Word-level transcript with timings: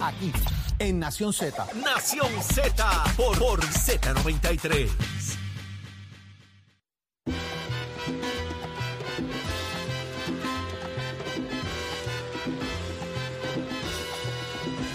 aquí, 0.00 0.32
en 0.78 0.98
Nación 0.98 1.32
Z. 1.32 1.66
Nación 1.74 2.28
Z 2.42 3.04
por, 3.16 3.38
por 3.38 3.60
Z93. 3.60 4.90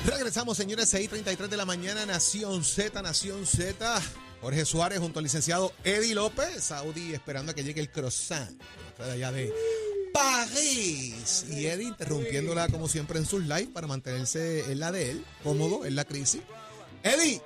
Regresamos, 0.06 0.58
señores, 0.58 0.94
6:33 0.94 1.48
de 1.48 1.58
la 1.58 1.66
mañana, 1.66 2.06
Nación 2.06 2.64
Z, 2.64 3.02
Nación 3.02 3.46
Z. 3.46 4.02
Jorge 4.42 4.66
Suárez 4.66 5.00
junto 5.00 5.20
al 5.20 5.24
licenciado 5.24 5.74
Eddie 5.84 6.14
López, 6.14 6.64
Saudi 6.64 7.14
esperando 7.14 7.52
a 7.52 7.56
que 7.56 7.64
llegue 7.64 7.82
el 7.82 7.90
croissant 7.90 8.62
de 8.98 9.12
allá 9.12 9.32
de 9.32 9.52
París. 10.16 11.46
Y 11.50 11.66
Eddie 11.66 11.88
interrumpiéndola 11.90 12.70
como 12.70 12.88
siempre 12.88 13.20
en 13.20 13.26
sus 13.26 13.42
lives 13.44 13.68
para 13.74 13.86
mantenerse 13.86 14.72
en 14.72 14.80
la 14.80 14.92
de 14.92 15.12
él, 15.12 15.26
cómodo 15.44 15.86
en 15.86 15.96
la 15.96 16.06
crisis. 16.06 16.42
Eddie, 17.04 17.42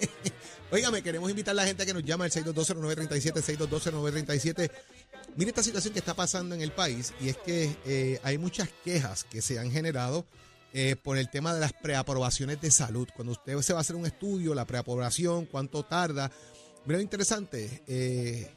Óigame, 0.70 1.02
queremos 1.02 1.30
invitar 1.30 1.52
a 1.52 1.54
la 1.54 1.66
gente 1.66 1.82
a 1.82 1.86
que 1.86 1.94
nos 1.94 2.04
llame 2.04 2.24
al 2.24 2.30
6220937, 2.30 3.42
6220937. 3.58 4.70
Mire 5.36 5.50
esta 5.50 5.62
situación 5.62 5.92
que 5.92 6.00
está 6.00 6.14
pasando 6.14 6.54
en 6.54 6.60
el 6.60 6.72
país 6.72 7.12
y 7.20 7.28
es 7.28 7.36
que 7.38 7.76
eh, 7.86 8.20
hay 8.22 8.38
muchas 8.38 8.68
quejas 8.84 9.24
que 9.24 9.40
se 9.40 9.58
han 9.58 9.70
generado 9.70 10.26
eh, 10.72 10.96
por 11.02 11.16
el 11.16 11.30
tema 11.30 11.54
de 11.54 11.60
las 11.60 11.72
preaprobaciones 11.72 12.60
de 12.60 12.70
salud. 12.70 13.08
Cuando 13.14 13.32
usted 13.32 13.58
se 13.62 13.72
va 13.72 13.80
a 13.80 13.82
hacer 13.82 13.96
un 13.96 14.06
estudio, 14.06 14.54
la 14.54 14.66
preaprobación, 14.66 15.46
cuánto 15.46 15.84
tarda. 15.84 16.30
Mira 16.84 16.98
lo 16.98 17.02
interesante. 17.02 17.82
Eh, 17.86 18.50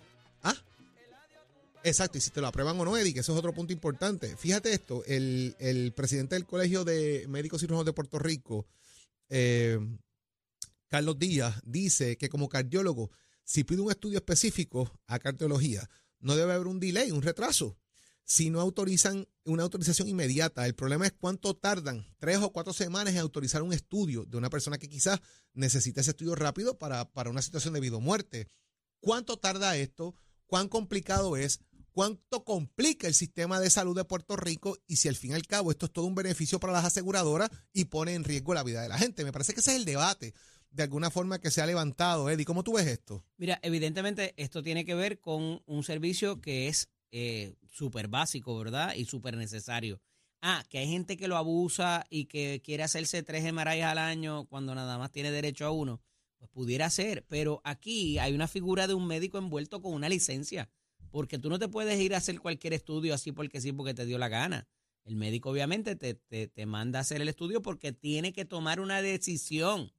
exacto, 1.83 2.17
y 2.17 2.21
si 2.21 2.31
te 2.31 2.41
lo 2.41 2.47
aprueban 2.47 2.79
o 2.79 2.85
no, 2.85 2.97
Eddie, 2.97 3.13
que 3.13 3.21
eso 3.21 3.33
es 3.33 3.39
otro 3.39 3.53
punto 3.53 3.73
importante. 3.73 4.35
Fíjate 4.37 4.73
esto, 4.73 5.03
el, 5.05 5.55
el 5.59 5.93
presidente 5.93 6.35
del 6.35 6.45
Colegio 6.45 6.83
de 6.83 7.25
Médicos 7.27 7.61
Cirujanos 7.61 7.85
de 7.85 7.93
Puerto 7.93 8.19
Rico, 8.19 8.67
eh, 9.29 9.79
Carlos 10.87 11.19
Díaz, 11.19 11.61
dice 11.63 12.17
que 12.17 12.29
como 12.29 12.49
cardiólogo, 12.49 13.11
si 13.43 13.63
pide 13.63 13.81
un 13.81 13.91
estudio 13.91 14.17
específico 14.17 14.91
a 15.07 15.19
cardiología, 15.19 15.89
no 16.19 16.35
debe 16.35 16.53
haber 16.53 16.67
un 16.67 16.79
delay, 16.79 17.11
un 17.11 17.21
retraso 17.21 17.77
si 18.27 18.49
no 18.49 18.59
autorizan 18.59 19.25
una 19.45 19.63
autorización 19.63 20.09
inmediata. 20.09 20.65
El 20.65 20.75
problema 20.75 21.05
es 21.05 21.13
cuánto 21.13 21.55
tardan, 21.55 22.05
tres 22.19 22.37
o 22.39 22.51
cuatro 22.51 22.73
semanas 22.73 23.13
en 23.13 23.21
autorizar 23.21 23.63
un 23.63 23.71
estudio 23.71 24.25
de 24.25 24.35
una 24.35 24.49
persona 24.49 24.77
que 24.77 24.89
quizás 24.89 25.21
necesita 25.53 26.01
ese 26.01 26.11
estudio 26.11 26.35
rápido 26.35 26.77
para, 26.77 27.05
para 27.05 27.29
una 27.29 27.41
situación 27.41 27.73
de 27.73 27.79
vida 27.79 27.95
o 27.95 28.01
muerte. 28.01 28.49
¿Cuánto 28.99 29.37
tarda 29.37 29.77
esto? 29.77 30.13
¿Cuán 30.47 30.69
complicado 30.69 31.37
es? 31.37 31.59
¿Cuánto 31.91 32.43
complica 32.43 33.07
el 33.07 33.13
sistema 33.13 33.59
de 33.59 33.69
salud 33.69 33.95
de 33.95 34.05
Puerto 34.05 34.35
Rico? 34.35 34.77
Y 34.87 34.97
si 34.97 35.07
al 35.07 35.15
fin 35.15 35.31
y 35.31 35.33
al 35.33 35.45
cabo 35.45 35.71
esto 35.71 35.87
es 35.87 35.93
todo 35.93 36.05
un 36.05 36.15
beneficio 36.15 36.59
para 36.59 36.73
las 36.73 36.85
aseguradoras 36.85 37.49
y 37.73 37.85
pone 37.85 38.13
en 38.13 38.23
riesgo 38.23 38.53
la 38.53 38.63
vida 38.63 38.81
de 38.81 38.89
la 38.89 38.97
gente. 38.97 39.23
Me 39.23 39.31
parece 39.31 39.53
que 39.53 39.59
ese 39.59 39.71
es 39.71 39.77
el 39.77 39.85
debate 39.85 40.33
de 40.71 40.83
alguna 40.83 41.09
forma 41.09 41.39
que 41.39 41.51
se 41.51 41.61
ha 41.61 41.65
levantado. 41.65 42.29
Eddie, 42.29 42.45
¿cómo 42.45 42.63
tú 42.63 42.73
ves 42.73 42.87
esto? 42.87 43.25
Mira, 43.37 43.59
evidentemente 43.61 44.33
esto 44.37 44.61
tiene 44.63 44.85
que 44.85 44.95
ver 44.95 45.19
con 45.19 45.61
un 45.65 45.83
servicio 45.83 46.39
que 46.39 46.67
es 46.67 46.89
eh, 47.11 47.55
súper 47.69 48.07
básico, 48.07 48.57
¿verdad? 48.57 48.93
Y 48.95 49.05
súper 49.05 49.35
necesario. 49.35 49.99
Ah, 50.41 50.63
que 50.69 50.77
hay 50.77 50.87
gente 50.87 51.17
que 51.17 51.27
lo 51.27 51.35
abusa 51.35 52.05
y 52.09 52.25
que 52.25 52.61
quiere 52.63 52.83
hacerse 52.83 53.23
tres 53.23 53.51
MRIs 53.51 53.83
al 53.83 53.97
año 53.97 54.45
cuando 54.45 54.75
nada 54.75 54.97
más 54.97 55.11
tiene 55.11 55.31
derecho 55.31 55.65
a 55.65 55.71
uno. 55.71 55.99
Pues 56.37 56.49
pudiera 56.51 56.89
ser, 56.89 57.25
pero 57.27 57.61
aquí 57.63 58.19
hay 58.19 58.33
una 58.33 58.47
figura 58.47 58.87
de 58.87 58.93
un 58.93 59.07
médico 59.07 59.37
envuelto 59.37 59.81
con 59.81 59.93
una 59.93 60.09
licencia, 60.09 60.69
porque 61.09 61.39
tú 61.39 61.49
no 61.49 61.57
te 61.57 61.67
puedes 61.67 61.99
ir 61.99 62.13
a 62.13 62.17
hacer 62.17 62.39
cualquier 62.39 62.73
estudio 62.73 63.13
así 63.13 63.31
porque 63.31 63.61
sí, 63.61 63.71
porque 63.71 63.93
te 63.93 64.05
dio 64.05 64.17
la 64.17 64.27
gana. 64.29 64.67
El 65.03 65.15
médico 65.15 65.49
obviamente 65.49 65.95
te, 65.95 66.15
te, 66.15 66.47
te 66.47 66.65
manda 66.65 66.99
a 66.99 67.01
hacer 67.01 67.21
el 67.21 67.29
estudio 67.29 67.61
porque 67.61 67.93
tiene 67.93 68.33
que 68.33 68.45
tomar 68.45 68.79
una 68.79 69.01
decisión. 69.01 69.93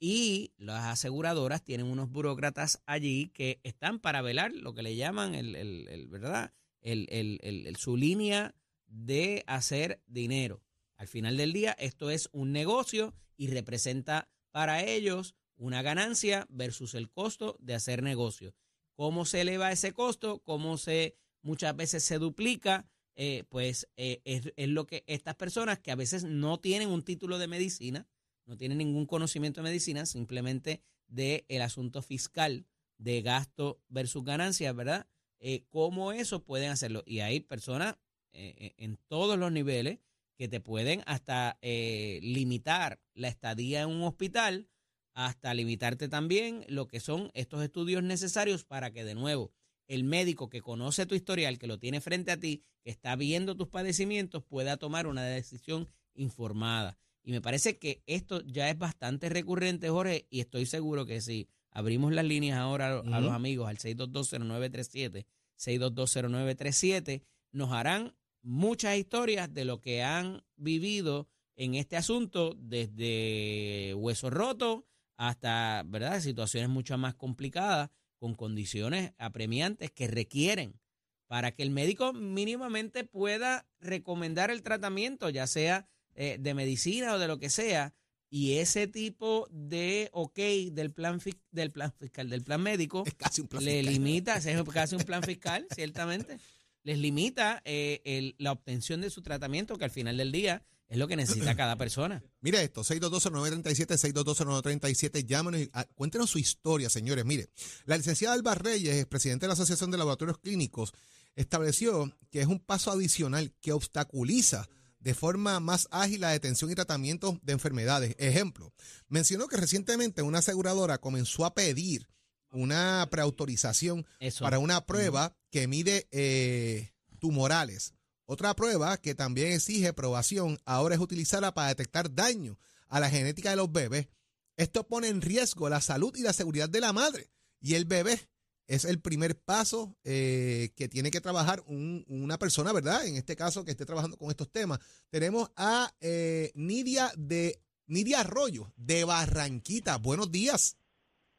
Y 0.00 0.52
las 0.58 0.84
aseguradoras 0.84 1.62
tienen 1.62 1.86
unos 1.86 2.10
burócratas 2.10 2.82
allí 2.84 3.28
que 3.28 3.60
están 3.62 4.00
para 4.00 4.22
velar 4.22 4.52
lo 4.52 4.74
que 4.74 4.82
le 4.82 4.96
llaman 4.96 5.34
el, 5.34 5.54
el, 5.54 5.88
el 5.88 6.08
¿verdad? 6.08 6.52
El, 6.80 7.74
su 7.78 7.96
línea 7.96 8.54
de 8.86 9.44
hacer 9.46 10.02
dinero. 10.06 10.62
Al 10.96 11.08
final 11.08 11.36
del 11.36 11.52
día, 11.52 11.72
esto 11.78 12.10
es 12.10 12.28
un 12.32 12.52
negocio 12.52 13.14
y 13.36 13.46
representa 13.46 14.28
para 14.50 14.84
ellos 14.84 15.34
una 15.64 15.80
ganancia 15.80 16.46
versus 16.50 16.94
el 16.94 17.10
costo 17.10 17.56
de 17.58 17.74
hacer 17.74 18.02
negocio. 18.02 18.54
¿Cómo 18.94 19.24
se 19.24 19.40
eleva 19.40 19.72
ese 19.72 19.92
costo? 19.92 20.40
¿Cómo 20.40 20.76
se 20.76 21.16
muchas 21.42 21.74
veces 21.74 22.04
se 22.04 22.18
duplica? 22.18 22.86
Eh, 23.16 23.44
pues 23.48 23.88
eh, 23.96 24.20
es, 24.24 24.68
lo 24.68 24.86
que 24.86 25.04
estas 25.06 25.36
personas 25.36 25.78
que 25.78 25.90
a 25.90 25.96
veces 25.96 26.24
no 26.24 26.60
tienen 26.60 26.90
un 26.90 27.02
título 27.02 27.38
de 27.38 27.48
medicina, 27.48 28.06
no 28.44 28.58
tiene 28.58 28.74
ningún 28.74 29.06
conocimiento 29.06 29.62
de 29.62 29.70
medicina, 29.70 30.04
simplemente 30.04 30.82
del 31.06 31.46
el 31.48 31.62
asunto 31.62 32.02
fiscal 32.02 32.66
de 32.98 33.22
gasto 33.22 33.80
versus 33.88 34.22
ganancias, 34.22 34.76
¿verdad? 34.76 35.06
Eh, 35.40 35.64
¿Cómo 35.70 36.12
eso 36.12 36.44
pueden 36.44 36.70
hacerlo? 36.70 37.02
Y 37.06 37.20
hay 37.20 37.40
personas 37.40 37.96
en 38.36 38.96
todos 39.06 39.38
los 39.38 39.52
niveles 39.52 40.00
que 40.36 40.48
te 40.48 40.58
pueden 40.58 41.04
hasta 41.06 41.56
limitar 41.62 43.00
la 43.14 43.28
estadía 43.28 43.82
en 43.82 43.90
un 43.90 44.02
hospital, 44.02 44.68
hasta 45.14 45.54
limitarte 45.54 46.08
también 46.08 46.64
lo 46.68 46.88
que 46.88 47.00
son 47.00 47.30
estos 47.34 47.62
estudios 47.62 48.02
necesarios 48.02 48.64
para 48.64 48.92
que 48.92 49.04
de 49.04 49.14
nuevo 49.14 49.52
el 49.86 50.04
médico 50.04 50.48
que 50.48 50.60
conoce 50.60 51.06
tu 51.06 51.14
historial, 51.14 51.58
que 51.58 51.66
lo 51.66 51.78
tiene 51.78 52.00
frente 52.00 52.32
a 52.32 52.38
ti, 52.38 52.62
que 52.82 52.90
está 52.90 53.16
viendo 53.16 53.56
tus 53.56 53.68
padecimientos, 53.68 54.42
pueda 54.42 54.76
tomar 54.76 55.06
una 55.06 55.22
decisión 55.24 55.88
informada. 56.14 56.98
Y 57.22 57.32
me 57.32 57.40
parece 57.40 57.78
que 57.78 58.02
esto 58.06 58.42
ya 58.42 58.68
es 58.70 58.78
bastante 58.78 59.28
recurrente, 59.28 59.88
Jorge, 59.88 60.26
y 60.30 60.40
estoy 60.40 60.66
seguro 60.66 61.06
que 61.06 61.20
si 61.20 61.48
abrimos 61.70 62.12
las 62.12 62.24
líneas 62.24 62.58
ahora 62.58 62.98
a, 63.00 63.20
los 63.20 63.32
amigos 63.32 63.68
al 63.68 63.78
6220937, 63.78 65.26
6220937, 65.58 67.22
nos 67.52 67.72
harán 67.72 68.14
muchas 68.42 68.96
historias 68.96 69.52
de 69.52 69.64
lo 69.64 69.80
que 69.80 70.02
han 70.02 70.42
vivido 70.56 71.28
en 71.56 71.74
este 71.74 71.96
asunto, 71.96 72.56
desde 72.58 73.94
hueso 73.94 74.28
roto 74.28 74.86
hasta, 75.16 75.82
¿verdad?, 75.86 76.20
situaciones 76.20 76.70
mucho 76.70 76.96
más 76.98 77.14
complicadas, 77.14 77.90
con 78.18 78.34
condiciones 78.34 79.12
apremiantes 79.18 79.90
que 79.90 80.06
requieren 80.06 80.80
para 81.26 81.52
que 81.52 81.62
el 81.62 81.70
médico 81.70 82.12
mínimamente 82.12 83.04
pueda 83.04 83.66
recomendar 83.80 84.50
el 84.50 84.62
tratamiento, 84.62 85.30
ya 85.30 85.46
sea 85.46 85.88
eh, 86.14 86.38
de 86.40 86.54
medicina 86.54 87.14
o 87.14 87.18
de 87.18 87.28
lo 87.28 87.38
que 87.38 87.50
sea, 87.50 87.94
y 88.30 88.54
ese 88.58 88.86
tipo 88.86 89.46
de 89.50 90.08
ok 90.12 90.38
del 90.72 90.90
plan 90.92 91.20
del 91.50 91.70
plan 91.70 91.92
fiscal, 91.92 92.30
del 92.30 92.42
plan 92.42 92.62
médico, 92.62 93.04
es 93.06 93.14
casi 93.14 93.40
un 93.42 93.48
plan 93.48 93.64
le 93.64 93.82
limita, 93.82 94.36
es 94.36 94.62
casi 94.72 94.96
un 94.96 95.02
plan 95.02 95.22
fiscal, 95.22 95.66
ciertamente, 95.74 96.38
les 96.82 96.98
limita 96.98 97.62
eh, 97.64 98.34
la 98.38 98.52
obtención 98.52 99.00
de 99.00 99.10
su 99.10 99.22
tratamiento, 99.22 99.76
que 99.76 99.84
al 99.84 99.90
final 99.90 100.16
del 100.16 100.32
día 100.32 100.62
es 100.88 100.98
lo 100.98 101.08
que 101.08 101.16
necesita 101.16 101.54
cada 101.56 101.76
persona. 101.76 102.22
Mire 102.40 102.62
esto, 102.62 102.82
622-937, 102.82 104.12
622-937, 104.12 105.24
llámenos 105.26 105.60
y 105.60 105.70
ah, 105.72 105.86
cuéntenos 105.94 106.30
su 106.30 106.38
historia, 106.38 106.90
señores. 106.90 107.24
Mire, 107.24 107.48
la 107.84 107.96
licenciada 107.96 108.34
Alba 108.34 108.54
Reyes, 108.54 109.06
presidente 109.06 109.44
de 109.44 109.48
la 109.48 109.54
Asociación 109.54 109.90
de 109.90 109.98
Laboratorios 109.98 110.38
Clínicos, 110.38 110.92
estableció 111.36 112.12
que 112.30 112.40
es 112.40 112.46
un 112.46 112.60
paso 112.60 112.90
adicional 112.90 113.52
que 113.60 113.72
obstaculiza 113.72 114.68
de 115.04 115.14
forma 115.14 115.60
más 115.60 115.86
ágil 115.90 116.22
la 116.22 116.30
detención 116.30 116.70
y 116.70 116.74
tratamiento 116.74 117.38
de 117.42 117.52
enfermedades. 117.52 118.14
Ejemplo, 118.18 118.72
mencionó 119.08 119.48
que 119.48 119.58
recientemente 119.58 120.22
una 120.22 120.38
aseguradora 120.38 120.98
comenzó 120.98 121.44
a 121.44 121.54
pedir 121.54 122.08
una 122.50 123.06
preautorización 123.10 124.06
para 124.40 124.58
una 124.58 124.86
prueba 124.86 125.36
que 125.50 125.68
mide 125.68 126.08
eh, 126.10 126.92
tumorales. 127.18 127.92
Otra 128.26 128.54
prueba 128.54 128.96
que 128.96 129.14
también 129.14 129.52
exige 129.52 129.88
aprobación 129.88 130.58
ahora 130.64 130.94
es 130.94 131.00
utilizarla 131.00 131.52
para 131.52 131.68
detectar 131.68 132.14
daño 132.14 132.58
a 132.88 133.00
la 133.00 133.10
genética 133.10 133.50
de 133.50 133.56
los 133.56 133.70
bebés. 133.70 134.08
Esto 134.56 134.86
pone 134.86 135.08
en 135.08 135.20
riesgo 135.20 135.68
la 135.68 135.80
salud 135.80 136.14
y 136.16 136.22
la 136.22 136.32
seguridad 136.32 136.68
de 136.68 136.80
la 136.80 136.92
madre 136.92 137.30
y 137.60 137.74
el 137.74 137.84
bebé 137.84 138.18
es 138.66 138.84
el 138.84 139.00
primer 139.00 139.38
paso 139.38 139.96
eh, 140.04 140.70
que 140.76 140.88
tiene 140.88 141.10
que 141.10 141.20
trabajar 141.20 141.62
una 141.66 142.38
persona, 142.38 142.72
¿verdad? 142.72 143.06
En 143.06 143.16
este 143.16 143.36
caso, 143.36 143.64
que 143.64 143.72
esté 143.72 143.84
trabajando 143.84 144.16
con 144.16 144.30
estos 144.30 144.50
temas. 144.50 144.78
Tenemos 145.10 145.50
a 145.56 145.92
eh, 146.00 146.50
Nidia 146.54 147.10
de 147.16 147.60
Nidia 147.86 148.20
Arroyo, 148.20 148.72
de 148.76 149.04
Barranquita. 149.04 149.98
Buenos 149.98 150.30
días. 150.30 150.78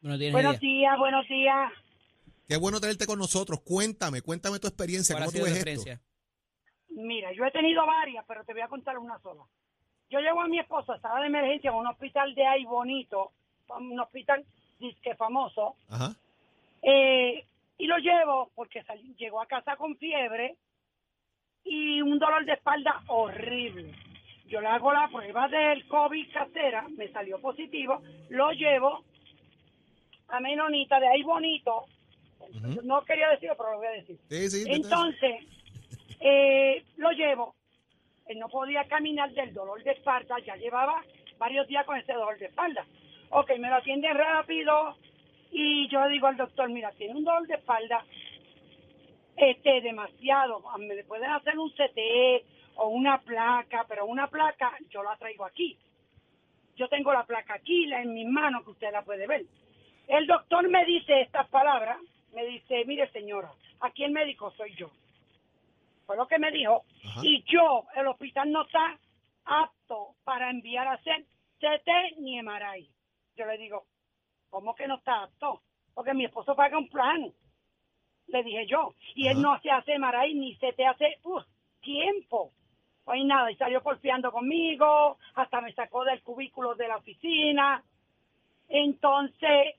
Buenos 0.01 0.19
días, 0.19 0.33
buenos 0.33 0.59
días, 0.59 0.97
buenos 0.99 1.27
días. 1.27 1.71
Qué 2.47 2.57
bueno 2.57 2.79
tenerte 2.79 3.07
con 3.07 3.17
nosotros. 3.17 3.61
Cuéntame, 3.61 4.21
cuéntame 4.21 4.59
tu 4.59 4.67
experiencia. 4.67 5.17
¿Cómo 5.17 5.31
tú 5.31 5.41
ves 5.41 5.65
esto? 5.65 5.99
Mira, 6.95 7.31
yo 7.33 7.45
he 7.45 7.51
tenido 7.51 7.85
varias, 7.85 8.25
pero 8.27 8.43
te 8.43 8.53
voy 8.53 8.61
a 8.61 8.67
contar 8.67 8.97
una 8.97 9.19
sola. 9.19 9.43
Yo 10.09 10.19
llevo 10.19 10.41
a 10.41 10.47
mi 10.47 10.59
esposa, 10.59 10.95
estaba 10.95 11.19
de 11.21 11.27
emergencia 11.27 11.69
en 11.69 11.77
un 11.77 11.87
hospital 11.87 12.33
de 12.35 12.45
ahí 12.45 12.65
bonito, 12.65 13.31
un 13.69 13.99
hospital 13.99 14.43
disque 14.79 15.15
famoso. 15.15 15.75
Ajá 15.89 16.15
eh, 16.85 17.43
y 17.79 17.87
lo 17.87 17.97
llevo 17.97 18.51
porque 18.53 18.83
llegó 19.17 19.41
a 19.41 19.47
casa 19.47 19.75
con 19.75 19.97
fiebre 19.97 20.55
y 21.63 21.99
un 22.01 22.19
dolor 22.19 22.45
de 22.45 22.53
espalda 22.53 23.01
horrible. 23.07 23.91
yo 24.47 24.61
le 24.61 24.67
hago 24.67 24.93
la 24.93 25.09
prueba 25.11 25.47
del 25.47 25.87
COVID 25.87 26.31
casera, 26.31 26.85
me 26.95 27.11
salió 27.11 27.41
positivo, 27.41 28.03
lo 28.29 28.51
llevo 28.51 29.03
a 30.27 30.39
Menonita, 30.39 30.99
de 30.99 31.07
ahí 31.07 31.23
bonito, 31.23 31.85
no 32.83 33.03
quería 33.03 33.29
decirlo, 33.29 33.55
pero 33.57 33.71
lo 33.71 33.77
voy 33.77 33.87
a 33.87 33.91
decir. 33.91 34.19
Entonces, 34.67 35.43
eh, 36.27 36.83
lo 36.97 37.11
llevo, 37.11 37.53
él 38.25 38.39
no 38.39 38.49
podía 38.49 38.83
caminar 38.85 39.31
del 39.33 39.53
dolor 39.53 39.83
de 39.83 39.91
espalda, 39.91 40.39
ya 40.39 40.55
llevaba 40.55 41.03
varios 41.37 41.67
días 41.67 41.85
con 41.85 41.97
ese 41.97 42.13
dolor 42.13 42.39
de 42.39 42.47
espalda. 42.47 42.83
Ok, 43.29 43.51
me 43.59 43.69
lo 43.69 43.75
atiende 43.75 44.11
rápido 44.11 44.97
y 45.51 45.87
yo 45.87 46.07
digo 46.07 46.25
al 46.25 46.35
doctor, 46.35 46.67
mira, 46.69 46.91
tiene 46.93 47.13
un 47.13 47.23
dolor 47.23 47.45
de 47.45 47.53
espalda, 47.53 48.03
este, 49.37 49.81
demasiado, 49.81 50.63
me 50.79 50.95
le 50.95 51.03
pueden 51.03 51.29
hacer 51.29 51.59
un 51.59 51.69
CTE 51.69 52.43
o 52.77 52.87
una 52.87 53.19
placa, 53.19 53.85
pero 53.87 54.07
una 54.07 54.25
placa 54.27 54.75
yo 54.89 55.03
la 55.03 55.15
traigo 55.17 55.45
aquí. 55.45 55.77
Yo 56.75 56.87
tengo 56.89 57.13
la 57.13 57.23
placa 57.23 57.53
aquí, 57.53 57.85
la 57.85 58.01
en 58.01 58.15
mis 58.15 58.27
manos, 58.27 58.63
que 58.63 58.71
usted 58.71 58.91
la 58.91 59.03
puede 59.03 59.27
ver. 59.27 59.45
El 60.07 60.25
doctor 60.25 60.67
me 60.69 60.85
dice 60.85 61.21
estas 61.21 61.47
palabras, 61.49 61.99
me 62.33 62.43
dice, 62.45 62.83
mire 62.85 63.11
señora, 63.11 63.51
aquí 63.81 64.03
el 64.03 64.11
médico 64.11 64.51
soy 64.57 64.73
yo. 64.75 64.89
Fue 66.05 66.15
lo 66.15 66.27
que 66.27 66.39
me 66.39 66.51
dijo. 66.51 66.83
Y 67.21 67.43
yo, 67.43 67.85
el 67.95 68.07
hospital 68.07 68.51
no 68.51 68.63
está 68.63 68.99
apto 69.45 70.15
para 70.23 70.49
enviar 70.49 70.87
a 70.87 70.93
hacer 70.93 71.25
CT 71.59 72.19
ni 72.19 72.41
MRI. 72.41 72.89
Yo 73.35 73.45
le 73.45 73.57
digo, 73.57 73.85
¿cómo 74.49 74.75
que 74.75 74.87
no 74.87 74.95
está 74.95 75.23
apto? 75.23 75.61
Porque 75.93 76.13
mi 76.13 76.25
esposo 76.25 76.55
paga 76.55 76.77
un 76.77 76.89
plan. 76.89 77.31
Le 78.27 78.43
dije 78.43 78.65
yo. 78.67 78.93
Y 79.15 79.27
él 79.27 79.41
no 79.41 79.59
se 79.61 79.71
hace 79.71 79.97
MRI 79.97 80.33
ni 80.35 80.55
CT 80.55 80.79
hace 80.87 81.19
tiempo. 81.81 82.51
Pues 83.03 83.23
nada, 83.23 83.51
y 83.51 83.55
salió 83.55 83.83
porfiando 83.83 84.31
conmigo, 84.31 85.17
hasta 85.35 85.61
me 85.61 85.71
sacó 85.73 86.03
del 86.03 86.23
cubículo 86.23 86.73
de 86.73 86.87
la 86.87 86.97
oficina. 86.97 87.83
Entonces, 88.67 89.75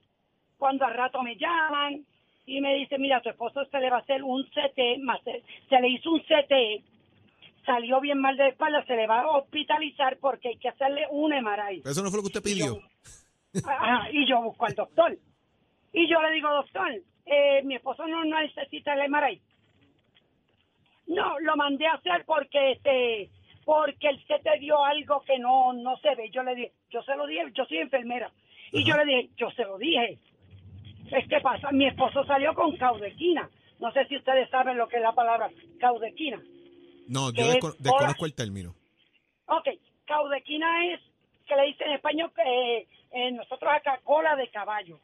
cuando 0.57 0.85
al 0.85 0.95
rato 0.95 1.23
me 1.23 1.37
llaman 1.37 2.07
y 2.47 2.61
me 2.61 2.75
dice, 2.77 2.97
mira, 2.99 3.21
tu 3.21 3.29
esposo 3.29 3.65
se 3.65 3.81
le 3.81 3.91
va 3.91 3.97
a 3.97 4.01
hacer 4.01 4.23
un 4.23 4.45
CT, 4.45 5.03
más 5.03 5.21
se, 5.25 5.81
le 5.81 5.89
hizo 5.89 6.13
un 6.13 6.21
CT, 6.21 6.85
salió 7.67 8.01
bien 8.01 8.21
mal 8.21 8.37
de 8.37 8.49
espalda, 8.49 8.85
se 8.87 8.95
le 8.95 9.09
va 9.09 9.23
a 9.23 9.31
hospitalizar 9.31 10.19
porque 10.19 10.51
hay 10.51 10.57
que 10.57 10.69
hacerle 10.69 11.07
un 11.11 11.33
MRI. 11.33 11.83
eso 11.85 12.03
no 12.03 12.11
fue 12.11 12.19
lo 12.19 12.23
que 12.23 12.39
usted 12.39 12.43
pidió. 12.43 12.79
Y 14.13 14.29
yo, 14.29 14.43
busco 14.43 14.67
al 14.67 14.75
doctor. 14.75 15.17
Y 15.93 16.07
yo 16.09 16.21
le 16.21 16.31
digo, 16.33 16.51
doctor, 16.51 16.93
eh, 17.25 17.63
mi 17.65 17.77
esposo 17.77 18.07
no, 18.07 18.23
necesita 18.23 18.93
el 18.93 19.11
MRI. 19.11 19.41
No, 21.07 21.41
lo 21.41 21.57
mandé 21.57 21.87
a 21.87 21.95
hacer 21.95 22.25
porque 22.27 22.73
este 22.73 23.31
porque 23.65 24.09
el 24.09 24.23
CT 24.27 24.61
dio 24.61 24.85
algo 24.85 25.23
que 25.23 25.39
no 25.39 25.73
no 25.73 25.97
se 25.99 26.15
ve. 26.15 26.29
Yo 26.31 26.43
le 26.43 26.55
dije, 26.55 26.73
yo 26.91 27.03
se 27.03 27.17
lo 27.17 27.27
dije, 27.27 27.45
yo 27.55 27.65
soy 27.65 27.79
enfermera. 27.79 28.31
Y 28.73 28.85
yo 28.85 28.95
le 28.97 29.07
dije, 29.07 29.31
yo 29.37 29.51
se 29.53 29.63
lo 29.63 29.79
dije. 29.79 30.19
Es 31.11 31.29
que 31.29 31.41
pasa, 31.41 31.71
mi 31.73 31.87
esposo 31.87 32.25
salió 32.25 32.55
con 32.55 32.77
caudequina. 32.77 33.49
No 33.79 33.93
sé 33.93 34.07
si 34.07 34.17
ustedes 34.17 34.49
saben 34.51 34.77
lo 34.77 34.89
que 34.89 34.97
es 34.97 35.03
la 35.03 35.13
palabra 35.13 35.51
caudequina. 35.79 36.41
No, 37.09 37.33
yo 37.33 37.49
desconozco 37.49 38.27
el 38.27 38.35
término. 38.35 38.75
Ok, 39.47 39.69
caudequina 40.07 40.93
es, 40.93 41.01
que 41.47 41.55
le 41.57 41.67
dicen 41.67 41.89
en 41.89 41.95
español, 41.95 42.33
que 42.35 42.89
eh, 43.13 43.31
nosotros 43.33 43.73
acá 43.73 44.01
cola 44.03 44.35
de 44.37 44.49
caballo. 44.49 44.99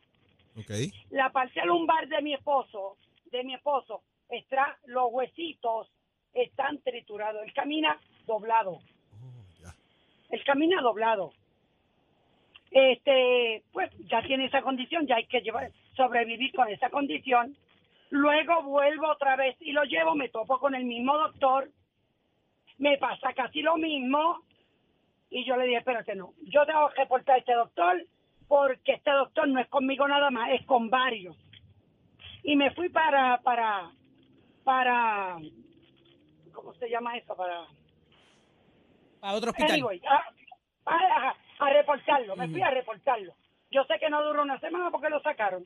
Okay. 0.58 0.92
La 1.10 1.30
parte 1.30 1.64
lumbar 1.64 2.08
de 2.08 2.20
mi 2.20 2.34
esposo, 2.34 2.96
de 3.30 3.44
mi 3.44 3.54
esposo, 3.54 4.02
está, 4.28 4.76
los 4.86 5.08
huesitos 5.10 5.88
están 6.34 6.78
triturados. 6.78 7.42
Él 7.44 7.52
camina 7.52 7.98
doblado. 8.26 8.72
Oh, 8.72 9.72
Él 10.30 10.44
camina 10.44 10.80
doblado. 10.80 11.32
Este, 12.70 13.62
pues 13.72 13.90
ya 14.08 14.22
tiene 14.22 14.46
esa 14.46 14.62
condición, 14.62 15.06
ya 15.06 15.16
hay 15.16 15.26
que 15.26 15.42
llevar, 15.42 15.70
sobrevivir 15.96 16.52
con 16.52 16.68
esa 16.68 16.90
condición. 16.90 17.56
Luego 18.10 18.62
vuelvo 18.62 19.08
otra 19.10 19.36
vez 19.36 19.56
y 19.60 19.72
lo 19.72 19.84
llevo, 19.84 20.14
me 20.14 20.28
topo 20.28 20.58
con 20.58 20.74
el 20.74 20.84
mismo 20.84 21.16
doctor, 21.16 21.70
me 22.78 22.98
pasa 22.98 23.32
casi 23.34 23.62
lo 23.62 23.76
mismo 23.76 24.42
y 25.30 25.44
yo 25.44 25.56
le 25.56 25.64
dije, 25.64 25.78
espérate, 25.78 26.14
no, 26.14 26.34
yo 26.42 26.66
tengo 26.66 26.88
que 26.90 27.02
reportar 27.02 27.36
a 27.36 27.38
este 27.38 27.54
doctor 27.54 28.04
porque 28.48 28.92
este 28.92 29.10
doctor 29.10 29.48
no 29.48 29.60
es 29.60 29.68
conmigo 29.68 30.06
nada 30.06 30.30
más, 30.30 30.50
es 30.50 30.66
con 30.66 30.90
varios. 30.90 31.36
Y 32.42 32.54
me 32.56 32.70
fui 32.72 32.90
para, 32.90 33.38
para, 33.38 33.90
para, 34.62 35.38
¿cómo 36.52 36.74
se 36.74 36.90
llama 36.90 37.16
eso? 37.16 37.34
Para... 37.34 37.64
A 39.22 39.34
otro 39.34 39.52
hospital. 39.52 39.80
a, 40.84 41.34
a, 41.60 41.70
reportarlo, 41.70 42.36
me 42.36 42.48
fui 42.48 42.60
a 42.60 42.70
reportarlo. 42.70 43.32
Yo 43.70 43.84
sé 43.84 43.98
que 43.98 44.10
no 44.10 44.22
duró 44.22 44.42
una 44.42 44.60
semana 44.60 44.90
porque 44.90 45.08
lo 45.08 45.20
sacaron. 45.22 45.64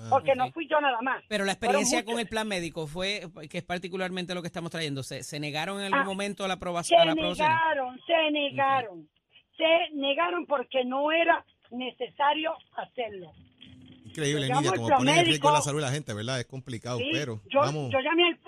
Ah, 0.00 0.06
porque 0.10 0.34
no 0.36 0.50
fui 0.52 0.68
yo 0.68 0.80
nada 0.80 1.00
más. 1.02 1.24
Pero 1.28 1.44
la 1.44 1.52
experiencia 1.52 2.04
con 2.04 2.20
el 2.20 2.28
plan 2.28 2.46
médico 2.46 2.86
fue, 2.86 3.22
que 3.50 3.58
es 3.58 3.64
particularmente 3.64 4.34
lo 4.34 4.42
que 4.42 4.46
estamos 4.46 4.70
trayendo, 4.70 5.02
¿se, 5.02 5.22
se 5.24 5.40
negaron 5.40 5.80
en 5.80 5.86
algún 5.86 6.00
ah, 6.00 6.04
momento 6.04 6.44
a 6.44 6.48
la 6.48 6.54
aprobación? 6.54 7.00
Se 7.00 7.14
negaron, 7.14 8.00
se 8.06 8.30
negaron. 8.30 9.08
Se 9.56 9.94
negaron 9.94 10.46
porque 10.46 10.84
no 10.84 11.10
era 11.10 11.44
necesario 11.70 12.54
hacerlo. 12.76 13.32
Increíble, 14.04 14.48
Nidia, 14.48 14.72
como 14.72 14.88
pone 14.88 15.18
en 15.18 15.26
riesgo 15.26 15.50
la 15.50 15.60
salud 15.60 15.80
de 15.80 15.86
la 15.86 15.92
gente, 15.92 16.14
¿verdad? 16.14 16.38
Es 16.40 16.46
complicado, 16.46 16.98
pero 17.12 17.40
yo, 17.50 17.60
vamos. 17.60 17.90
Yo 17.92 17.98
llamé, 18.00 18.28
al, 18.28 18.38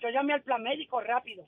yo 0.00 0.10
llamé 0.10 0.34
al 0.34 0.42
plan 0.42 0.62
médico 0.62 1.00
rápido. 1.00 1.46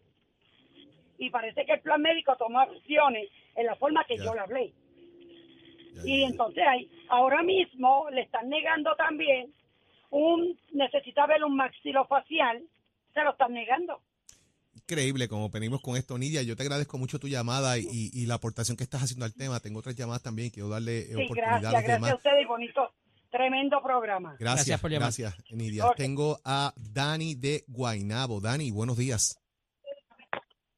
Y 1.19 1.31
parece 1.31 1.65
que 1.67 1.75
el 1.75 1.81
plan 1.81 2.01
médico 2.01 2.35
tomó 2.37 2.61
acciones 2.61 3.29
en 3.55 3.67
la 3.67 3.77
forma 3.77 4.05
que 4.05 4.17
yo 4.17 4.35
le 4.35 4.41
hablé 4.41 4.73
y 6.05 6.25
entonces 6.25 6.65
ahí, 6.67 6.91
ahora 7.09 7.43
mismo 7.43 8.09
le 8.11 8.23
están 8.23 8.49
negando 8.49 8.95
también 8.97 9.53
un, 10.11 10.59
necesita 10.73 11.27
ver 11.27 11.43
un 11.45 11.57
maxilofacial, 11.57 12.63
se 13.15 13.23
lo 13.23 13.33
están 13.33 13.53
negando. 13.53 14.01
Increíble 14.75 15.29
como 15.29 15.49
venimos 15.49 15.81
con 15.81 15.97
esto, 15.97 16.19
Nidia. 16.19 16.43
Yo 16.43 16.57
te 16.57 16.63
agradezco 16.63 16.99
mucho 16.99 17.19
tu 17.19 17.29
llamada 17.29 17.79
y, 17.79 18.27
la 18.27 18.35
aportación 18.35 18.77
que 18.77 18.85
estás 18.85 19.03
haciendo 19.03 19.25
al 19.25 19.35
tema. 19.35 19.61
Tengo 19.61 19.81
otras 19.81 19.97
llamadas 19.97 20.23
también, 20.23 20.51
quiero 20.51 20.69
darle 20.69 21.03
sí, 21.03 21.15
oportunidad 21.15 21.61
gracias, 21.61 21.75
a 21.75 21.77
los 21.77 21.85
gracias 21.85 22.13
a 22.13 22.17
ustedes, 22.17 22.47
bonito. 22.47 22.93
Tremendo 23.31 23.83
programa. 23.83 24.37
Gracias, 24.39 24.79
por 24.79 24.91
llamar. 24.91 25.07
Gracias, 25.07 25.35
Nidia. 25.51 25.85
Tengo 25.97 26.39
a 26.45 26.75
Dani 26.77 27.35
de 27.35 27.65
Guainabo. 27.67 28.41
Dani, 28.41 28.71
buenos 28.71 28.99
días. 28.99 29.39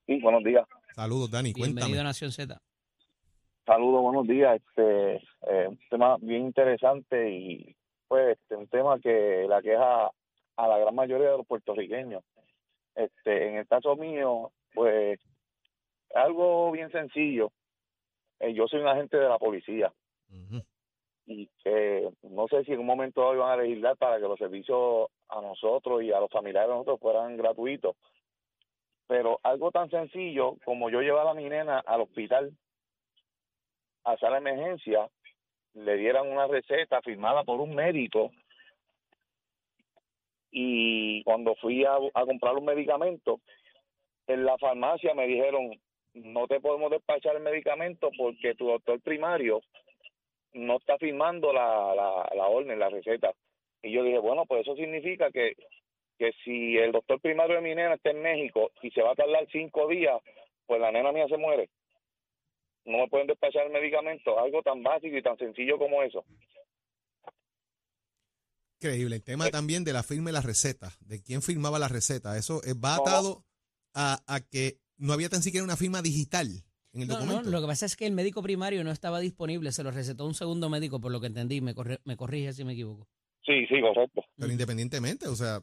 Sí, 0.07 0.21
buenos 0.21 0.45
días. 0.45 0.65
Saludos, 0.95 1.31
Dani. 1.31 1.53
Bienvenido 1.53 2.01
a 2.01 2.05
Nación 2.05 2.31
Z. 2.31 2.61
Saludos, 3.67 4.03
buenos 4.03 4.27
días. 4.27 4.61
Este, 4.61 5.15
eh, 5.49 5.69
un 5.69 5.79
tema 5.89 6.19
bien 6.21 6.43
interesante 6.43 7.31
y 7.31 7.75
pues 8.07 8.37
este, 8.37 8.57
un 8.57 8.69
tema 8.69 8.99
que 9.01 9.47
la 9.49 9.63
queja 9.63 10.11
a 10.57 10.69
la 10.69 10.79
gran 10.79 10.95
mayoría 10.95 11.31
de 11.31 11.39
los 11.39 11.47
puertorriqueños. 11.47 12.23
Este, 12.95 13.49
en 13.49 13.57
el 13.57 13.67
caso 13.67 13.97
mío, 13.97 14.53
pues 14.75 15.19
algo 16.15 16.71
bien 16.73 16.91
sencillo. 16.93 17.53
Eh, 18.41 18.53
yo 18.53 18.69
soy 18.69 18.81
un 18.81 18.89
agente 18.89 19.17
de 19.17 19.29
la 19.29 19.39
policía 19.39 19.91
y 21.27 21.49
que 21.63 22.11
no 22.23 22.47
sé 22.49 22.65
si 22.65 22.73
en 22.73 22.81
un 22.81 22.87
momento 22.87 23.27
hoy 23.27 23.39
van 23.39 23.59
a 23.59 23.63
legislar 23.63 23.97
para 23.97 24.17
que 24.17 24.29
los 24.29 24.39
servicios 24.39 25.09
a 25.29 25.41
nosotros 25.41 26.03
y 26.03 26.13
a 26.13 26.21
los 26.21 26.31
familiares 26.31 26.69
de 26.69 26.75
nosotros 26.75 27.01
fueran 27.01 27.39
gratuitos. 27.39 27.97
Pero 29.07 29.41
algo 29.43 29.71
tan 29.71 29.89
sencillo 29.89 30.57
como 30.67 30.91
yo 30.91 31.01
llevar 31.01 31.27
a 31.27 31.35
mi 31.35 31.49
nena 31.49 31.79
al 31.79 32.03
hospital 32.03 32.53
a 34.05 34.31
la 34.31 34.39
emergencia 34.39 35.09
le 35.75 35.97
dieran 35.97 36.31
una 36.31 36.47
receta 36.47 37.01
firmada 37.03 37.43
por 37.45 37.61
un 37.61 37.75
médico 37.75 38.31
y 40.51 41.23
cuando 41.25 41.55
fui 41.57 41.85
a, 41.85 41.97
comprar 42.27 42.55
un 42.55 42.65
medicamento 42.65 43.41
en 44.27 44.45
la 44.45 44.57
farmacia 44.59 45.15
me 45.15 45.27
dijeron 45.27 45.73
no 46.15 46.47
te 46.47 46.61
podemos 46.61 46.91
despachar 46.91 47.37
el 47.37 47.43
medicamento 47.43 48.11
porque 48.17 48.55
tu 48.55 48.69
doctor 48.69 49.01
primario 49.01 49.61
no 50.53 50.77
está 50.77 50.97
firmando 50.99 51.53
la, 51.53 51.93
la, 51.97 52.31
la 52.37 52.47
orden, 52.47 52.79
la 52.79 52.89
receta. 52.89 53.33
Y 53.83 53.91
yo 53.91 54.05
dije, 54.05 54.19
bueno, 54.19 54.47
pues 54.47 54.61
eso 54.61 54.77
significa 54.77 55.33
que, 55.33 55.57
que 56.17 56.31
si 56.45 56.79
el 56.79 56.93
doctor 56.93 57.21
primario 57.21 57.57
de 57.57 57.63
mi 57.63 57.75
nena 57.75 57.95
está 57.95 58.11
en 58.11 58.23
México 58.23 58.71
y 58.81 58.93
se 58.93 59.03
va 59.03 59.11
a 59.11 59.17
tardar 59.17 59.49
cinco 59.51 59.89
días, 59.89 60.23
pues 60.67 60.81
la 60.81 60.93
nena 60.93 61.11
mía 61.11 61.27
se 61.27 61.37
muere 61.37 61.69
no 62.85 62.99
me 62.99 63.09
pueden 63.09 63.27
despachar 63.27 63.67
el 63.67 63.73
medicamento, 63.73 64.39
algo 64.39 64.63
tan 64.63 64.83
básico 64.83 65.17
y 65.17 65.23
tan 65.23 65.37
sencillo 65.39 65.79
como 65.79 66.03
eso. 66.03 66.25
Increíble. 68.81 69.17
El 69.17 69.25
tema 69.25 69.49
también 69.49 69.85
de 69.85 69.93
la 69.93 70.03
firma 70.03 70.31
y 70.31 70.33
la 70.33 70.43
receta, 70.43 70.93
de 71.01 71.23
quién 71.23 71.41
firmaba 71.41 71.79
la 71.79 71.89
receta. 71.89 72.37
Eso 72.37 72.61
va 72.85 72.97
atado 72.97 73.45
a, 73.95 74.19
que 74.51 74.79
no 74.99 75.13
había 75.13 75.29
tan 75.29 75.43
siquiera 75.43 75.65
una 75.65 75.77
firma 75.77 76.03
digital 76.03 76.49
en 76.93 77.03
el 77.03 77.09
documento. 77.09 77.51
lo 77.51 77.61
que 77.61 77.67
pasa 77.67 77.87
es 77.87 77.97
que 77.97 78.07
el 78.07 78.13
médico 78.13 78.43
primario 78.43 78.85
no 78.85 78.91
estaba 78.91 79.21
disponible, 79.21 79.73
se 79.73 79.83
lo 79.83 79.91
recetó 79.91 80.27
un 80.27 80.35
segundo 80.35 80.69
médico, 80.69 81.01
por 81.01 81.13
lo 81.13 81.21
que 81.21 81.29
entendí. 81.29 81.61
Me, 81.61 81.75
me 82.05 82.17
corrige 82.17 82.53
si 82.53 82.65
me 82.65 82.75
equivoco. 82.75 83.09
Sí, 83.45 83.67
sí, 83.67 83.81
correcto. 83.81 84.25
Pero 84.37 84.53
independientemente, 84.53 85.29
o 85.29 85.35
sea, 85.35 85.63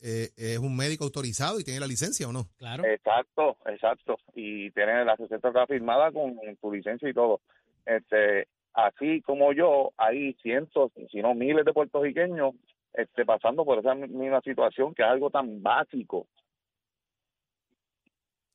eh, 0.00 0.30
es 0.36 0.58
un 0.58 0.76
médico 0.76 1.04
autorizado 1.04 1.60
y 1.60 1.64
tiene 1.64 1.80
la 1.80 1.86
licencia 1.86 2.28
o 2.28 2.32
no. 2.32 2.48
Claro. 2.58 2.84
Exacto, 2.84 3.56
exacto. 3.66 4.18
Y 4.34 4.70
tiene 4.72 5.04
la 5.04 5.16
receta 5.16 5.48
está 5.48 5.66
firmada 5.66 6.12
con 6.12 6.36
tu 6.60 6.72
licencia 6.72 7.08
y 7.08 7.14
todo. 7.14 7.40
Este, 7.84 8.48
así 8.72 9.22
como 9.22 9.52
yo, 9.52 9.92
hay 9.96 10.34
cientos, 10.42 10.92
si 11.10 11.22
no 11.22 11.34
miles 11.34 11.64
de 11.64 11.72
puertorriqueños 11.72 12.54
este, 12.92 13.24
pasando 13.24 13.64
por 13.64 13.78
esa 13.78 13.94
misma 13.94 14.40
situación, 14.40 14.94
que 14.94 15.02
es 15.02 15.08
algo 15.08 15.30
tan 15.30 15.62
básico. 15.62 16.26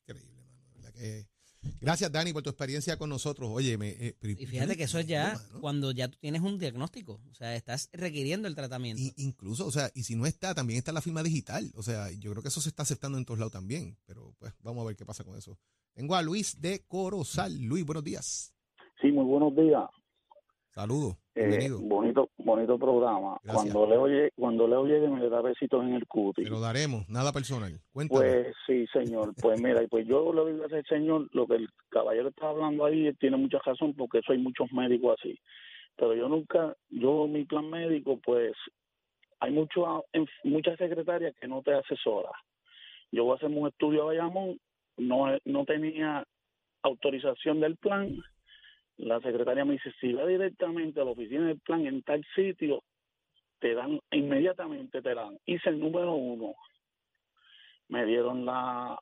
Increíble, 0.08 0.42
mano. 0.82 1.31
Gracias, 1.80 2.12
Dani, 2.12 2.34
por 2.34 2.42
tu 2.42 2.50
experiencia 2.50 2.98
con 2.98 3.10
nosotros. 3.10 3.50
Oye, 3.52 3.78
me, 3.78 3.90
eh, 3.90 4.16
y 4.22 4.46
fíjate 4.46 4.76
que 4.76 4.84
eso 4.84 5.00
es 5.00 5.08
ya 5.08 5.36
cuando 5.60 5.92
ya 5.92 6.08
tú 6.08 6.18
tienes 6.20 6.42
un 6.42 6.58
diagnóstico, 6.58 7.22
o 7.30 7.34
sea, 7.34 7.56
estás 7.56 7.90
requiriendo 7.94 8.48
el 8.48 8.56
tratamiento. 8.56 9.02
incluso, 9.18 9.68
o 9.68 9.72
sea, 9.72 9.92
y 9.94 10.04
si 10.04 10.16
no 10.16 10.26
está, 10.26 10.56
también 10.56 10.80
está 10.80 10.92
la 10.92 11.02
firma 11.02 11.22
digital. 11.24 11.72
O 11.76 11.84
sea, 11.84 12.12
yo 12.12 12.32
creo 12.32 12.42
que 12.42 12.50
eso 12.50 12.62
se 12.62 12.70
está 12.70 12.84
aceptando 12.84 13.18
en 13.18 13.26
todos 13.26 13.40
lados 13.40 13.54
también, 13.54 13.98
pero 14.06 14.34
pues 14.40 14.54
vamos 14.62 14.84
a 14.84 14.88
ver 14.88 14.96
qué 14.96 15.06
pasa 15.06 15.24
con 15.24 15.38
eso. 15.38 15.58
Tengo 15.94 16.16
a 16.16 16.22
Luis 16.22 16.60
de 16.62 16.84
Corozal. 16.88 17.62
Luis, 17.62 17.86
buenos 17.86 18.04
días. 18.04 18.54
Sí, 19.02 19.12
muy 19.12 19.26
buenos 19.26 19.56
días. 19.56 19.84
Saludos. 20.70 21.21
Eh, 21.34 21.70
bonito, 21.80 22.30
bonito 22.38 22.78
programa. 22.78 23.40
Cuando 23.46 23.88
Leo 23.88 24.08
llegue, 24.08 24.32
cuando 24.36 24.68
Leo 24.68 24.86
llegue 24.86 25.08
me 25.08 25.30
da 25.30 25.42
besitos 25.42 25.82
en 25.84 25.94
el 25.94 26.06
cuti. 26.06 26.44
Lo 26.44 26.60
daremos, 26.60 27.08
nada 27.08 27.32
personal. 27.32 27.72
Cuéntame. 27.94 28.20
Pues 28.20 28.56
sí, 28.68 28.86
señor. 28.88 29.34
Pues 29.42 29.62
mira, 29.62 29.82
pues 29.90 30.06
yo 30.08 30.34
le 30.34 30.52
digo 30.52 30.64
a 30.64 30.68
ese 30.68 30.84
señor, 30.90 31.30
lo 31.32 31.48
que 31.48 31.56
el 31.56 31.70
caballero 31.90 32.30
está 32.30 32.50
hablando 32.50 32.84
ahí 32.84 33.14
tiene 33.14 33.38
mucha 33.38 33.60
razón 33.60 33.94
porque 33.94 34.20
eso 34.20 34.34
hay 34.34 34.40
muchos 34.40 34.72
médicos 34.74 35.18
así. 35.20 35.40
Pero 35.96 36.16
yo 36.16 36.28
nunca, 36.28 36.76
yo 36.90 37.28
mi 37.28 37.46
plan 37.46 37.70
médico, 37.70 38.20
pues 38.24 38.54
hay 39.40 39.52
mucho, 39.52 40.04
muchas 40.44 40.78
secretarias 40.78 41.34
que 41.40 41.48
no 41.48 41.62
te 41.62 41.74
asesoran. 41.74 42.34
Yo 43.12 43.24
voy 43.24 43.34
a 43.34 43.36
hacer 43.36 43.50
un 43.50 43.68
estudio 43.68 44.04
a 44.04 44.06
Bayamón, 44.06 44.60
no, 44.98 45.38
no 45.46 45.66
tenía 45.66 46.26
autorización 46.84 47.62
del 47.62 47.78
plan 47.78 48.22
la 49.02 49.20
secretaria 49.20 49.66
me 49.66 49.74
dice, 49.74 49.92
si 50.00 50.14
va 50.14 50.26
directamente 50.26 51.02
a 51.02 51.06
la 51.06 51.12
oficina 51.12 51.48
del 51.48 51.60
plan 51.60 51.86
en 51.88 52.04
tal 52.04 52.24
sitio, 52.36 52.84
te 53.60 53.74
dan, 53.74 54.00
inmediatamente 54.12 55.02
te 55.02 55.16
dan. 55.16 55.40
Hice 55.46 55.70
el 55.70 55.80
número 55.80 56.14
uno. 56.14 56.54
Me 57.90 58.06
dieron 58.06 58.46
la... 58.46 59.00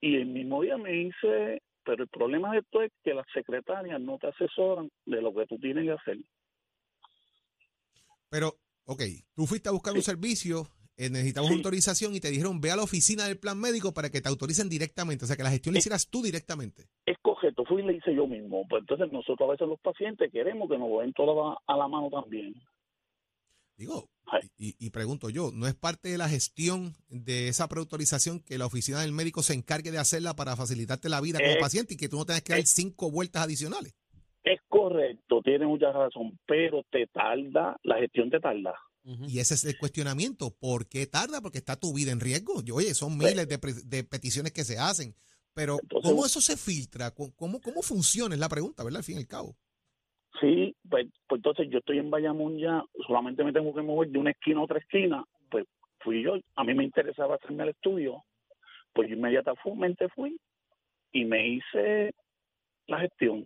Y 0.00 0.16
el 0.16 0.26
mismo 0.26 0.62
día 0.62 0.78
me 0.78 0.96
hice, 0.96 1.62
pero 1.84 2.02
el 2.02 2.08
problema 2.08 2.52
de 2.52 2.60
esto 2.60 2.82
es 2.82 2.90
que 3.04 3.14
las 3.14 3.26
secretarias 3.32 4.00
no 4.00 4.18
te 4.18 4.28
asesoran 4.28 4.90
de 5.04 5.20
lo 5.20 5.34
que 5.34 5.46
tú 5.46 5.58
tienes 5.58 5.84
que 5.84 5.92
hacer. 5.92 6.18
Pero, 8.30 8.54
ok, 8.86 9.02
tú 9.34 9.46
fuiste 9.46 9.68
a 9.68 9.72
buscar 9.72 9.92
un 9.92 10.02
servicio 10.02 10.66
eh, 10.96 11.10
necesitamos 11.10 11.50
autorización 11.50 12.14
y 12.14 12.20
te 12.20 12.30
dijeron 12.30 12.60
ve 12.60 12.70
a 12.70 12.76
la 12.76 12.82
oficina 12.82 13.26
del 13.26 13.38
plan 13.38 13.58
médico 13.58 13.92
para 13.94 14.10
que 14.10 14.20
te 14.20 14.28
autoricen 14.28 14.68
directamente, 14.68 15.24
o 15.24 15.28
sea 15.28 15.36
que 15.36 15.42
la 15.42 15.50
gestión 15.50 15.72
la 15.72 15.78
hicieras 15.78 16.08
tú 16.08 16.22
directamente. 16.22 16.86
Es 17.06 17.16
correcto, 17.22 17.64
fui 17.64 17.82
y 17.82 17.86
le 17.86 17.96
hice 17.96 18.14
yo 18.14 18.26
mismo. 18.26 18.66
Pues 18.68 18.82
entonces 18.82 19.10
nosotros 19.12 19.48
a 19.48 19.52
veces 19.52 19.68
los 19.68 19.80
pacientes 19.80 20.30
queremos 20.32 20.68
que 20.68 20.78
nos 20.78 20.90
den 21.00 21.12
todo 21.12 21.58
a 21.66 21.76
la 21.76 21.88
mano 21.88 22.10
también. 22.10 22.54
Digo, 23.76 24.08
y, 24.58 24.90
pregunto 24.90 25.28
yo, 25.28 25.50
¿no 25.52 25.66
es 25.66 25.74
parte 25.74 26.08
de 26.08 26.18
la 26.18 26.28
gestión 26.28 26.92
de 27.08 27.48
esa 27.48 27.68
preautorización 27.68 28.40
que 28.40 28.58
la 28.58 28.66
oficina 28.66 29.00
del 29.00 29.12
médico 29.12 29.42
se 29.42 29.54
encargue 29.54 29.90
de 29.90 29.98
hacerla 29.98 30.34
para 30.34 30.56
facilitarte 30.56 31.08
la 31.08 31.20
vida 31.20 31.38
como 31.38 31.58
paciente 31.58 31.94
y 31.94 31.96
que 31.96 32.08
tú 32.08 32.16
no 32.16 32.24
tengas 32.24 32.42
que 32.42 32.52
dar 32.52 32.62
cinco 32.62 33.10
vueltas 33.10 33.42
adicionales? 33.42 33.94
Es 34.44 34.60
correcto, 34.68 35.40
tiene 35.42 35.66
mucha 35.66 35.92
razón, 35.92 36.38
pero 36.46 36.82
te 36.90 37.06
tarda, 37.06 37.76
la 37.82 37.98
gestión 37.98 38.30
te 38.30 38.40
tarda. 38.40 38.74
Y 39.04 39.40
ese 39.40 39.54
es 39.54 39.64
el 39.64 39.76
cuestionamiento. 39.78 40.54
¿Por 40.58 40.88
qué 40.88 41.06
tarda? 41.06 41.40
Porque 41.40 41.58
está 41.58 41.76
tu 41.76 41.92
vida 41.92 42.12
en 42.12 42.20
riesgo. 42.20 42.62
Yo, 42.62 42.76
oye, 42.76 42.94
son 42.94 43.18
miles 43.18 43.48
de, 43.48 44.04
peticiones 44.04 44.52
que 44.52 44.64
se 44.64 44.78
hacen. 44.78 45.14
Pero, 45.54 45.78
¿cómo 46.02 46.24
eso 46.24 46.40
se 46.40 46.56
filtra? 46.56 47.10
¿Cómo, 47.10 47.60
¿Cómo 47.60 47.82
funciona? 47.82 48.34
Es 48.34 48.40
la 48.40 48.48
pregunta, 48.48 48.84
¿verdad? 48.84 48.98
Al 48.98 49.04
fin 49.04 49.16
y 49.16 49.20
al 49.20 49.26
cabo. 49.26 49.56
Sí, 50.40 50.74
pues, 50.88 51.06
pues 51.28 51.38
entonces 51.40 51.68
yo 51.70 51.78
estoy 51.78 51.98
en 51.98 52.10
Bayamón 52.10 52.58
ya, 52.58 52.82
solamente 53.06 53.44
me 53.44 53.52
tengo 53.52 53.74
que 53.74 53.82
mover 53.82 54.08
de 54.08 54.18
una 54.18 54.30
esquina 54.30 54.60
a 54.60 54.64
otra 54.64 54.78
esquina. 54.78 55.24
Pues 55.50 55.66
fui 56.00 56.22
yo, 56.22 56.34
a 56.56 56.64
mí 56.64 56.74
me 56.74 56.84
interesaba 56.84 57.36
hacerme 57.36 57.64
el 57.64 57.70
estudio. 57.70 58.24
Pues 58.92 59.08
yo 59.08 59.16
inmediatamente 59.16 60.08
fui 60.10 60.38
y 61.12 61.24
me 61.24 61.48
hice 61.48 62.12
la 62.86 63.00
gestión. 63.00 63.44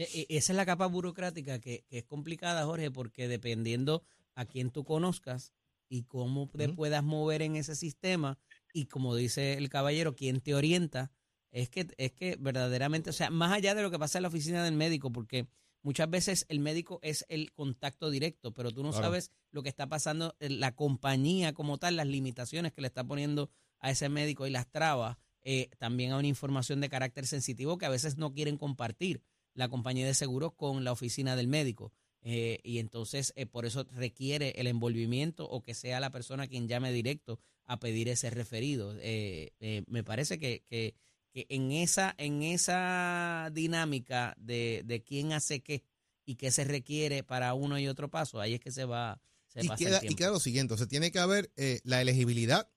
E, 0.00 0.26
e, 0.30 0.36
esa 0.38 0.52
es 0.54 0.56
la 0.56 0.64
capa 0.64 0.86
burocrática 0.86 1.58
que, 1.60 1.84
es 1.90 2.04
complicada, 2.04 2.64
Jorge, 2.64 2.90
porque 2.90 3.28
dependiendo 3.28 4.02
a 4.34 4.46
quién 4.46 4.70
tú 4.70 4.82
conozcas 4.82 5.52
y 5.90 6.04
cómo 6.04 6.48
te 6.48 6.70
puedas 6.70 7.04
mover 7.04 7.42
en 7.42 7.56
ese 7.56 7.74
sistema 7.74 8.38
y 8.72 8.86
como 8.86 9.14
dice 9.14 9.54
el 9.54 9.68
caballero, 9.68 10.14
quién 10.14 10.40
te 10.40 10.54
orienta, 10.54 11.12
es 11.50 11.68
que, 11.68 11.86
es 11.98 12.12
que 12.12 12.36
verdaderamente, 12.40 13.10
o 13.10 13.12
sea, 13.12 13.28
más 13.28 13.52
allá 13.52 13.74
de 13.74 13.82
lo 13.82 13.90
que 13.90 13.98
pasa 13.98 14.18
en 14.18 14.22
la 14.22 14.28
oficina 14.28 14.64
del 14.64 14.74
médico, 14.74 15.12
porque 15.12 15.48
muchas 15.82 16.08
veces 16.08 16.46
el 16.48 16.60
médico 16.60 16.98
es 17.02 17.26
el 17.28 17.52
contacto 17.52 18.08
directo, 18.08 18.54
pero 18.54 18.72
tú 18.72 18.82
no 18.82 18.94
sabes 18.94 19.32
lo 19.50 19.62
que 19.62 19.68
está 19.68 19.86
pasando 19.86 20.34
en 20.40 20.60
la 20.60 20.74
compañía 20.74 21.52
como 21.52 21.76
tal, 21.76 21.96
las 21.96 22.06
limitaciones 22.06 22.72
que 22.72 22.80
le 22.80 22.86
está 22.86 23.04
poniendo 23.04 23.50
a 23.80 23.90
ese 23.90 24.08
médico 24.08 24.46
y 24.46 24.50
las 24.50 24.70
trabas, 24.70 25.18
eh, 25.42 25.68
también 25.78 26.12
a 26.12 26.18
una 26.18 26.28
información 26.28 26.80
de 26.80 26.88
carácter 26.88 27.26
sensitivo 27.26 27.76
que 27.76 27.86
a 27.86 27.90
veces 27.90 28.16
no 28.16 28.32
quieren 28.32 28.56
compartir 28.56 29.22
la 29.60 29.68
compañía 29.68 30.06
de 30.06 30.14
seguros 30.14 30.54
con 30.54 30.82
la 30.82 30.90
oficina 30.90 31.36
del 31.36 31.46
médico. 31.46 31.92
Eh, 32.22 32.60
y 32.64 32.78
entonces 32.78 33.32
eh, 33.36 33.46
por 33.46 33.64
eso 33.64 33.86
requiere 33.92 34.54
el 34.56 34.66
envolvimiento 34.66 35.48
o 35.48 35.62
que 35.62 35.74
sea 35.74 36.00
la 36.00 36.10
persona 36.10 36.48
quien 36.48 36.68
llame 36.68 36.92
directo 36.92 37.38
a 37.64 37.78
pedir 37.78 38.08
ese 38.08 38.30
referido. 38.30 38.94
Eh, 39.00 39.84
me 39.86 40.02
parece 40.02 40.38
que, 40.38 40.64
que, 40.68 40.94
que, 41.32 41.46
en, 41.48 41.72
esa, 41.72 42.14
en 42.18 42.42
esa 42.42 43.50
dinámica 43.52 44.34
de, 44.38 44.82
de 44.84 45.02
quién 45.02 45.32
hace 45.32 45.62
qué 45.62 45.84
y 46.26 46.36
qué 46.36 46.50
se 46.50 46.64
requiere 46.64 47.22
para 47.22 47.54
uno 47.54 47.78
y 47.78 47.88
otro 47.88 48.10
paso, 48.10 48.40
ahí 48.40 48.54
es 48.54 48.60
que 48.60 48.70
se 48.70 48.84
va. 48.84 49.20
Se 49.46 49.64
y, 49.64 49.68
queda, 49.70 50.00
y 50.02 50.14
queda 50.14 50.30
lo 50.30 50.40
siguiente, 50.40 50.74
o 50.74 50.76
sea, 50.76 50.86
tiene 50.86 51.10
que 51.10 51.18
haber 51.18 51.50
la 51.82 52.00
elegibilidad 52.00 52.70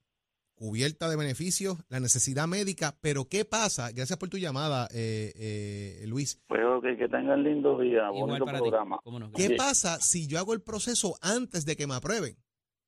cubierta 0.64 1.10
de 1.10 1.18
beneficios, 1.18 1.78
la 1.90 2.00
necesidad 2.00 2.48
médica, 2.48 2.96
pero 3.02 3.26
¿qué 3.26 3.44
pasa? 3.44 3.92
Gracias 3.92 4.18
por 4.18 4.30
tu 4.30 4.38
llamada, 4.38 4.88
eh, 4.94 5.34
eh, 5.36 6.08
Luis. 6.08 6.42
Pues 6.48 6.62
que, 6.82 6.96
que 6.96 7.10
tengan 7.10 7.44
lindo 7.44 7.78
día, 7.78 8.10
bonito 8.10 8.46
programa. 8.46 8.98
¿Qué 9.36 9.58
pasa 9.58 10.00
si 10.00 10.26
yo 10.26 10.40
hago 10.40 10.54
el 10.54 10.62
proceso 10.62 11.16
antes 11.22 11.66
de 11.66 11.76
que 11.76 11.86
me 11.86 11.96
aprueben? 11.96 12.38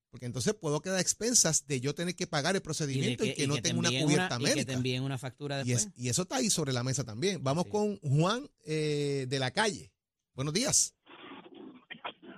Porque 0.09 0.25
entonces 0.25 0.53
puedo 0.53 0.79
quedar 0.79 0.99
a 0.99 1.01
expensas 1.01 1.67
de 1.67 1.81
yo 1.81 1.93
tener 1.93 2.15
que 2.15 2.27
pagar 2.27 2.55
el 2.55 2.61
procedimiento 2.61 3.25
y 3.25 3.33
que, 3.33 3.45
no 3.45 3.57
tenga 3.57 3.79
una 3.79 3.89
cubierta 3.89 4.39
médica. 4.39 4.55
Y 4.55 4.59
que 4.59 4.65
te 4.67 4.73
envíen 4.73 5.03
una 5.03 5.17
factura 5.17 5.57
después. 5.57 5.91
Y, 5.97 6.07
eso 6.07 6.21
está 6.21 6.37
ahí 6.37 6.49
sobre 6.49 6.71
la 6.71 6.81
mesa 6.81 7.03
también. 7.03 7.43
Vamos 7.43 7.65
con 7.65 7.97
Juan 7.97 8.47
eh, 8.65 9.25
de 9.27 9.37
la 9.37 9.51
calle. 9.51 9.91
Buenos 10.33 10.53
días. 10.53 10.95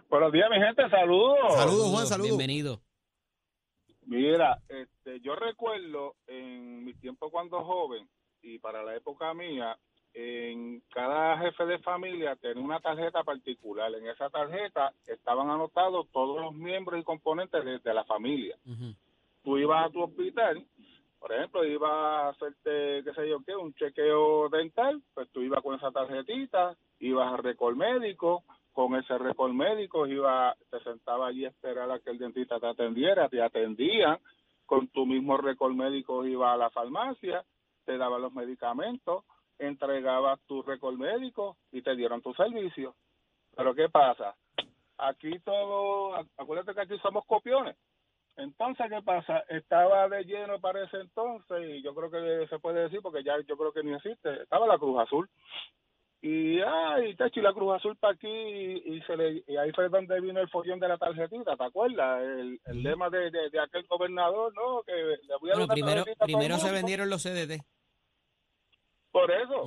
Buenos 0.10 0.32
días, 0.32 0.48
mi 0.50 0.58
gente. 0.58 0.90
Saludos. 0.90 1.38
Saludos, 1.56 1.92
Juan. 1.92 2.08
Saludos. 2.08 2.38
Bienvenido. 2.38 2.87
Mira, 4.08 4.58
este, 4.70 5.20
yo 5.20 5.36
recuerdo 5.36 6.16
en 6.28 6.86
mi 6.86 6.94
tiempo 6.94 7.30
cuando 7.30 7.64
joven 7.64 8.08
y 8.42 8.58
para 8.58 8.82
la 8.82 8.96
época 8.96 9.34
mía, 9.34 9.78
en 10.14 10.82
cada 10.90 11.38
jefe 11.40 11.66
de 11.66 11.80
familia 11.80 12.38
tenía 12.38 12.64
una 12.64 12.80
tarjeta 12.80 13.24
particular. 13.24 13.94
En 13.94 14.08
esa 14.08 14.30
tarjeta 14.30 14.94
estaban 15.06 15.50
anotados 15.50 16.08
todos 16.14 16.42
los 16.42 16.54
miembros 16.56 17.02
y 17.02 17.04
componentes 17.04 17.84
de, 17.84 17.94
la 17.94 18.06
familia. 18.06 18.58
Tú 19.44 19.58
ibas 19.58 19.86
a 19.86 19.90
tu 19.90 20.02
hospital, 20.02 20.66
por 21.20 21.34
ejemplo, 21.34 21.66
ibas 21.66 21.92
a 21.92 22.30
hacerte, 22.30 23.04
qué 23.04 23.14
sé 23.14 23.28
yo 23.28 23.44
qué, 23.46 23.56
un 23.56 23.74
chequeo 23.74 24.48
dental, 24.48 25.02
pues 25.14 25.30
tú 25.32 25.42
ibas 25.42 25.62
con 25.62 25.76
esa 25.76 25.92
tarjetita, 25.92 26.78
ibas 27.00 27.34
a 27.34 27.38
récord 27.38 27.76
médico, 27.76 28.44
con 28.78 28.94
ese 28.94 29.18
récord 29.18 29.54
médico, 29.54 30.06
iba, 30.06 30.56
te 30.70 30.80
sentaba 30.82 31.30
allí 31.30 31.46
a 31.46 31.50
esperar 31.50 31.90
a 31.90 31.98
que 31.98 32.12
el 32.12 32.20
dentista 32.20 32.60
te 32.60 32.68
atendiera, 32.68 33.28
te 33.28 33.42
atendían, 33.42 34.20
con 34.68 34.88
tu 34.90 35.08
mismo 35.08 35.36
récord 35.36 35.74
médico 35.74 36.24
iba 36.28 36.54
a 36.54 36.58
la 36.58 36.70
farmacia, 36.70 37.44
te 37.86 37.98
daban 37.98 38.22
los 38.22 38.34
medicamentos, 38.34 39.24
entregabas 39.58 40.40
tu 40.42 40.62
récord 40.62 40.94
médico 40.96 41.58
y 41.72 41.82
te 41.82 41.96
dieron 41.96 42.22
tu 42.22 42.36
servicio. 42.36 42.94
Pero 43.56 43.74
¿qué 43.74 43.90
pasa? 43.90 44.36
Aquí 45.00 45.40
todo, 45.40 46.14
acuérdate 46.38 46.76
que 46.76 46.82
aquí 46.82 47.00
somos 47.00 47.26
copiones. 47.26 47.76
Entonces, 48.36 48.86
¿qué 48.92 49.02
pasa? 49.02 49.40
Estaba 49.50 50.08
de 50.08 50.24
lleno 50.24 50.60
para 50.60 50.84
ese 50.84 50.98
entonces, 50.98 51.68
y 51.68 51.82
yo 51.82 51.96
creo 51.96 52.12
que 52.12 52.48
se 52.48 52.60
puede 52.60 52.82
decir, 52.82 53.00
porque 53.02 53.24
ya 53.24 53.40
yo 53.40 53.58
creo 53.58 53.74
que 53.74 53.82
ni 53.82 53.96
existe, 53.96 54.44
estaba 54.44 54.68
la 54.68 54.78
Cruz 54.78 55.00
Azul 55.00 55.28
y 56.22 56.60
ay 56.62 57.16
te 57.16 57.32
y 57.34 57.42
la 57.42 57.54
Cruz 57.54 57.76
Azul 57.76 57.96
para 57.98 58.14
aquí 58.14 58.28
y, 58.28 59.02
se 59.06 59.16
le, 59.16 59.44
y 59.48 59.58
ahí 59.58 59.72
fue 59.74 59.88
donde 59.90 60.20
vino 60.20 60.40
el 60.40 60.50
follón 60.50 60.80
de 60.80 60.88
la 60.88 60.98
tarjetita 60.98 61.56
¿te 61.56 61.64
acuerdas? 61.64 62.22
el, 62.24 62.60
el 62.66 62.84
lema 62.84 63.10
de, 63.10 63.30
de, 63.30 63.60
aquel 63.60 63.86
gobernador 63.88 64.54
¿no? 64.56 64.82
que 64.84 64.94
le 64.94 65.38
voy 65.40 65.52
a 65.52 65.54
bueno, 65.54 65.68
primero, 65.68 66.04
primero 66.20 66.58
se 66.58 66.72
vendieron 66.72 67.10
los 67.10 67.24
CDT 67.24 67.62
por 69.12 69.32
eso. 69.32 69.66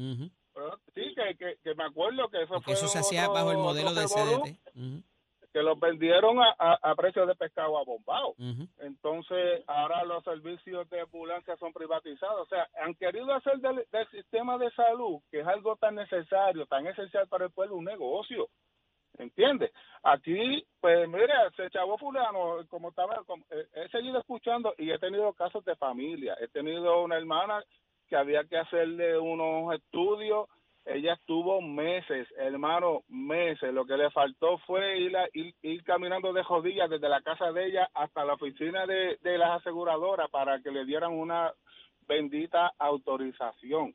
Sí 0.94 1.14
que, 1.14 1.56
que, 1.62 1.74
me 1.74 1.84
acuerdo 1.84 2.28
que 2.28 2.42
eso 2.42 2.60
fue 2.60 2.74
eso 2.74 2.86
se 2.86 2.98
hacía 2.98 3.28
bajo 3.28 3.50
el 3.50 3.58
modelo 3.58 3.94
del 3.94 4.06
CDT 4.06 4.58
que 4.74 5.09
que 5.52 5.62
los 5.62 5.78
vendieron 5.78 6.38
a, 6.40 6.54
a, 6.58 6.94
precio 6.94 7.26
de 7.26 7.34
pescado 7.34 7.78
abombado. 7.78 8.34
Entonces, 8.78 9.64
ahora 9.66 10.04
los 10.04 10.22
servicios 10.22 10.88
de 10.90 11.00
ambulancia 11.00 11.56
son 11.56 11.72
privatizados. 11.72 12.42
O 12.42 12.46
sea, 12.46 12.68
han 12.82 12.94
querido 12.94 13.32
hacer 13.34 13.58
del, 13.58 13.84
sistema 14.10 14.58
de 14.58 14.70
salud, 14.72 15.20
que 15.30 15.40
es 15.40 15.46
algo 15.46 15.76
tan 15.76 15.96
necesario, 15.96 16.66
tan 16.66 16.86
esencial 16.86 17.26
para 17.28 17.46
el 17.46 17.50
pueblo, 17.50 17.76
un 17.76 17.84
negocio. 17.84 18.48
¿Entiendes? 19.18 19.72
Aquí, 20.04 20.64
pues 20.80 21.08
mira, 21.08 21.50
se 21.56 21.68
chavo 21.70 21.98
fulano, 21.98 22.64
como 22.68 22.90
estaba, 22.90 23.22
eh, 23.50 23.66
he 23.74 23.88
seguido 23.88 24.20
escuchando 24.20 24.72
y 24.78 24.90
he 24.92 24.98
tenido 24.98 25.32
casos 25.32 25.64
de 25.64 25.74
familia. 25.76 26.36
He 26.40 26.48
tenido 26.48 27.02
una 27.02 27.18
hermana 27.18 27.62
que 28.08 28.16
había 28.16 28.44
que 28.44 28.56
hacerle 28.56 29.18
unos 29.18 29.74
estudios 29.74 30.48
ella 30.86 31.14
estuvo 31.14 31.60
meses, 31.60 32.26
hermano, 32.38 33.02
meses. 33.08 33.72
Lo 33.72 33.84
que 33.84 33.96
le 33.96 34.10
faltó 34.10 34.58
fue 34.58 34.98
ir, 34.98 35.16
ir, 35.62 35.84
caminando 35.84 36.32
de 36.32 36.42
jodillas 36.42 36.88
desde 36.88 37.08
la 37.08 37.20
casa 37.20 37.52
de 37.52 37.66
ella 37.66 37.88
hasta 37.94 38.24
la 38.24 38.34
oficina 38.34 38.86
de, 38.86 39.18
de 39.22 39.38
las 39.38 39.60
aseguradoras 39.60 40.30
para 40.30 40.60
que 40.60 40.70
le 40.70 40.84
dieran 40.84 41.12
una 41.12 41.52
bendita 42.06 42.72
autorización. 42.78 43.94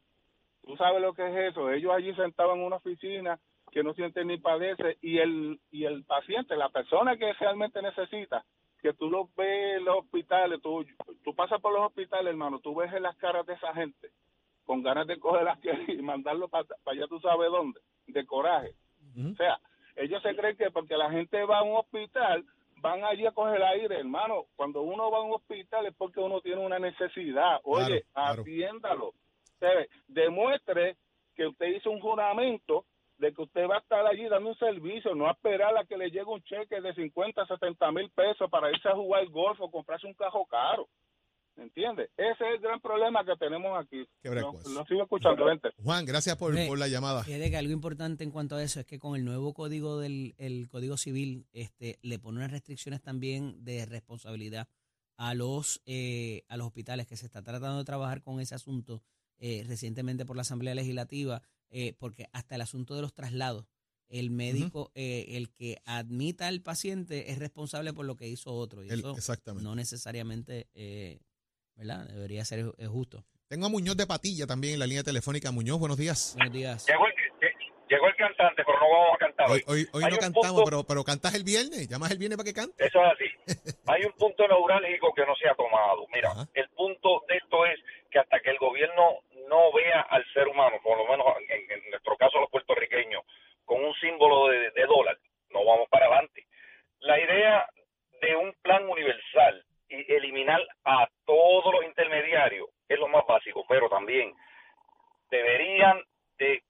¿Tú 0.63 0.75
sabes 0.77 1.01
lo 1.01 1.13
que 1.13 1.27
es 1.27 1.51
eso? 1.51 1.70
Ellos 1.72 1.92
allí 1.94 2.13
sentaban 2.15 2.60
en 2.60 2.65
una 2.65 2.77
oficina 2.77 3.39
que 3.72 3.84
no 3.84 3.94
sienten 3.94 4.27
ni 4.27 4.38
padece 4.38 4.98
y 5.01 5.18
el, 5.18 5.60
y 5.72 5.86
el 5.86 6.04
paciente, 6.06 6.56
la 6.56 6.70
persona 6.70 7.18
que 7.18 7.34
realmente 7.34 7.82
necesita, 7.82 8.46
que 8.82 8.94
tú 8.94 9.10
lo 9.10 9.30
ves 9.36 9.77
en 9.77 9.86
los 9.86 9.98
hospitales, 9.98 10.62
tú, 10.62 10.86
tú 11.24 11.36
pasas 11.36 11.60
por 11.60 11.74
los 11.74 11.88
hospitales, 11.88 12.27
hermano, 12.27 12.60
tú 12.60 12.74
ves 12.74 12.94
en 12.94 13.04
las 13.04 13.18
caras 13.18 13.46
de 13.46 13.54
esa 13.54 13.74
gente 13.74 14.12
con 14.65 14.84
ganas 14.84 15.07
de 15.07 15.19
coger 15.19 15.43
las 15.43 15.60
que 15.60 15.72
y 15.88 16.01
mandarlo 16.01 16.50
para 16.50 16.65
allá 16.86 17.07
tú 17.07 17.19
sabes 17.19 17.50
dónde, 17.51 17.79
de 18.07 18.25
coraje. 18.25 18.74
O 19.17 19.36
sea, 19.36 19.60
ellos 19.95 20.22
se 20.22 20.36
creen 20.36 20.57
que 20.57 20.72
porque 20.72 20.98
la 20.98 21.10
gente 21.10 21.43
va 21.45 21.60
a 21.60 21.63
un 21.63 21.77
hospital, 21.77 22.43
van 22.81 23.03
allí 23.05 23.25
a 23.25 23.31
coger 23.31 23.63
aire, 23.63 24.00
hermano. 24.00 24.45
Cuando 24.55 24.81
uno 24.81 25.10
va 25.10 25.19
a 25.19 25.22
un 25.22 25.34
hospital 25.34 25.86
es 25.86 25.95
porque 25.95 26.19
uno 26.19 26.41
tiene 26.41 26.65
una 26.65 26.79
necesidad. 26.79 27.62
Oye, 27.63 28.03
atiéndalo. 28.13 29.13
demuestre 30.07 30.98
que 31.36 31.48
usted 31.48 31.67
hizo 31.67 31.91
un 31.91 32.01
juramento 32.01 32.86
de 33.17 33.34
que 33.34 33.41
usted 33.41 33.67
va 33.69 33.75
a 33.75 33.79
estar 33.79 34.05
allí 34.05 34.27
dando 34.27 34.50
un 34.50 34.57
servicio, 34.57 35.15
no 35.15 35.29
esperar 35.31 35.77
a 35.77 35.86
que 35.86 35.98
le 35.98 36.10
llegue 36.10 36.25
un 36.25 36.43
cheque 36.43 36.81
de 36.81 36.93
50, 36.93 37.45
70 37.45 37.91
mil 37.93 38.10
pesos 38.12 38.50
para 38.50 38.69
irse 38.69 38.89
a 38.89 38.95
jugar 38.95 39.25
golf 39.27 39.60
o 39.62 39.72
comprarse 39.72 40.07
un 40.07 40.13
carro 40.13 40.45
caro. 40.45 40.88
¿Entiendes? 41.57 42.09
Ese 42.17 42.31
es 42.31 42.55
el 42.55 42.59
gran 42.59 42.81
problema 42.81 43.24
que 43.24 43.35
tenemos 43.38 43.79
aquí. 43.79 44.05
Lo, 44.24 44.85
sigo 44.85 45.03
escuchando, 45.03 45.45
Juan, 45.81 46.05
gracias 46.05 46.35
por, 46.35 46.53
la 46.53 46.88
llamada. 46.88 47.24
Fíjate 47.24 47.50
que 47.50 47.57
algo 47.57 47.71
importante 47.71 48.24
en 48.24 48.31
cuanto 48.31 48.55
a 48.55 48.63
eso 48.63 48.81
es 48.81 48.85
que 48.85 49.00
con 49.00 49.15
el 49.15 49.24
nuevo 49.24 49.53
código 49.53 50.00
del 50.00 50.35
el 50.38 50.67
Código 50.67 50.97
Civil 50.97 51.47
este, 51.53 51.97
le 52.01 52.19
pone 52.19 52.39
unas 52.39 52.51
restricciones 52.51 53.01
también 53.01 53.63
de 53.63 53.85
responsabilidad 53.85 54.67
a 55.17 55.33
los, 55.33 55.81
eh, 55.85 56.43
a 56.50 56.57
los 56.57 56.67
hospitales 56.67 57.07
que 57.07 57.15
se 57.15 57.25
está 57.25 57.41
tratando 57.41 57.77
de 57.77 57.85
trabajar 57.85 58.21
con 58.21 58.41
ese 58.41 58.55
asunto 58.55 59.01
eh, 59.38 59.63
recientemente 59.65 60.25
por 60.25 60.35
la 60.35 60.41
Asamblea 60.41 60.75
Legislativa, 60.75 61.41
eh, 61.69 61.93
porque 61.97 62.27
hasta 62.33 62.55
el 62.55 62.62
asunto 62.62 62.95
de 62.95 63.01
los 63.01 63.13
traslados, 63.13 63.65
el 64.07 64.29
médico, 64.29 64.91
el 64.93 65.50
que 65.50 65.81
admita 65.83 66.47
al 66.47 66.62
paciente 66.62 67.31
es 67.31 67.39
responsable 67.39 67.91
por 67.91 68.05
lo 68.05 68.15
que 68.15 68.27
hizo 68.27 68.53
otro. 68.53 68.83
Y 68.83 68.89
eso 68.89 69.15
no 69.62 69.74
necesariamente 69.74 70.67
¿verdad? 71.75 72.05
Debería 72.08 72.46
ser 72.46 72.65
justo. 72.88 73.24
Tengo 73.48 73.67
a 73.67 73.70
Muñoz 73.70 73.96
de 73.96 74.08
Patilla 74.08 74.48
también 74.48 74.74
en 74.74 74.79
la 74.79 74.88
línea 74.88 75.03
telefónica. 75.03 75.51
Muñoz, 75.51 75.79
buenos 75.79 75.98
días. 75.98 76.34
Buenos 76.36 76.53
días. 76.53 76.86
Llegó 76.88 77.05
el, 77.08 77.13
llegó 77.88 78.08
el 78.08 78.15
cantante, 78.15 78.63
pero 78.65 78.79
no 78.79 78.89
vamos 78.89 79.15
a 79.15 79.17
cantar 79.17 79.51
hoy. 79.51 79.63
Hoy, 79.67 79.88
hoy, 79.94 80.03
no 80.10 80.17
cantamos, 80.17 80.63
pero, 80.65 80.84
pero 80.84 81.03
cantas 81.03 81.36
el 81.36 81.44
viernes. 81.44 81.88
¿Llamas 81.88 82.12
el 82.12 82.17
viernes 82.17 82.38
para 82.38 82.48
que 82.48 82.53
cante? 82.53 82.86
Eso 82.86 83.00
es 83.05 83.12
así. 83.13 83.77
Hay 83.88 84.03
un 84.03 84.13
punto 84.13 84.48
neurálgico 84.48 85.13
que 85.13 85.25
no 85.25 85.36
se 85.36 85.48
ha 85.48 85.53
tomado. 85.53 86.08
Mira, 86.13 86.32
el 86.55 86.70
punto 86.70 87.24
de 87.27 87.38
esto 87.38 87.65
es 87.65 87.79
que 88.10 88.20
hasta 88.20 88.39
que 88.39 88.50
el 88.50 88.58
gobierno 88.58 89.22
no 89.48 89.72
vea 89.74 90.01
al 90.10 90.25
ser 90.34 90.48
humano, 90.48 90.77
por 90.82 90.98
lo 90.98 91.05
menos 91.05 91.27
en, 91.48 91.89
nuestro 91.91 92.17
caso 92.17 92.39
los 92.39 92.50
puertorriqueños, 92.50 93.22
con 93.63 93.84
un 93.84 93.94
símbolo 94.01 94.48
de, 94.50 94.72
de 94.72 94.86
dólar, 94.88 95.20
no 95.51 95.63
vamos 95.63 95.88
para 95.89 96.08
adelante. 96.08 96.48
La 97.00 97.20
idea 97.20 97.70
de 98.22 98.35
un 98.35 98.53
plan 98.64 98.90
universal 98.90 99.64
y 99.89 100.13
eliminar 100.13 100.61
a 100.83 101.07
todos 101.25 101.74
los 101.74 101.83
intermediarios 101.85 102.69
es 102.87 103.00
lo 103.00 103.07
más 103.07 103.25
básico, 103.25 103.65
pero 103.67 103.89
también 103.89 104.33
deberían 105.29 106.01
de 106.37 106.63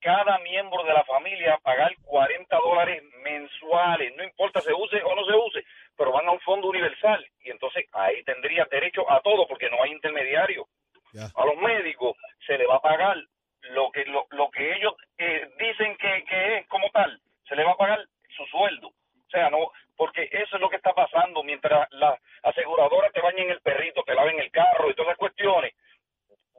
cada 0.00 0.38
miembro 0.38 0.84
de 0.84 0.92
la 0.92 1.04
familia 1.04 1.58
pagar 1.62 1.92
40 2.04 2.56
dólares 2.56 3.02
mensuales, 3.22 4.14
no 4.16 4.24
importa 4.24 4.60
se 4.60 4.72
use 4.72 5.02
o 5.02 5.14
no 5.14 5.24
se 5.24 5.34
use, 5.34 5.64
pero 5.96 6.12
van 6.12 6.28
a 6.28 6.32
un 6.32 6.40
fondo 6.40 6.68
universal 6.68 7.26
y 7.40 7.50
entonces 7.50 7.86
ahí 7.92 8.22
tendría 8.24 8.64
derecho 8.70 9.10
a 9.10 9.20
todo 9.20 9.46
porque 9.48 9.68
no 9.70 9.82
hay 9.82 9.92
intermediario. 9.92 10.66
A 11.34 11.44
los 11.44 11.56
médicos 11.56 12.16
se 12.46 12.58
le 12.58 12.66
va 12.66 12.76
a 12.76 12.82
pagar 12.82 13.16
lo 13.70 13.90
que 13.90 14.04
lo, 14.04 14.26
lo 14.30 14.50
que 14.50 14.76
ellos 14.76 14.94
eh, 15.16 15.48
dicen 15.58 15.96
que, 15.96 16.24
que 16.24 16.58
es 16.58 16.68
como 16.68 16.88
tal, 16.90 17.20
se 17.48 17.56
le 17.56 17.64
va 17.64 17.72
a 17.72 17.76
pagar 17.76 18.06
su 18.36 18.44
sueldo. 18.46 18.88
O 18.88 19.30
sea, 19.30 19.50
no, 19.50 19.70
porque 19.96 20.28
eso 20.30 20.56
es 20.56 20.60
lo 20.60 20.70
que 20.70 20.76
está 20.76 20.92
pasando 20.92 21.42
mientras 21.42 21.88
las 21.92 22.20
aseguradoras 22.42 23.12
te 23.12 23.20
bañen 23.20 23.50
el 23.50 23.60
perrito, 23.60 24.02
te 24.04 24.14
laven 24.14 24.38
el 24.38 24.50
carro 24.50 24.90
y 24.90 24.94
todas 24.94 25.08
las 25.08 25.18
cuestiones, 25.18 25.74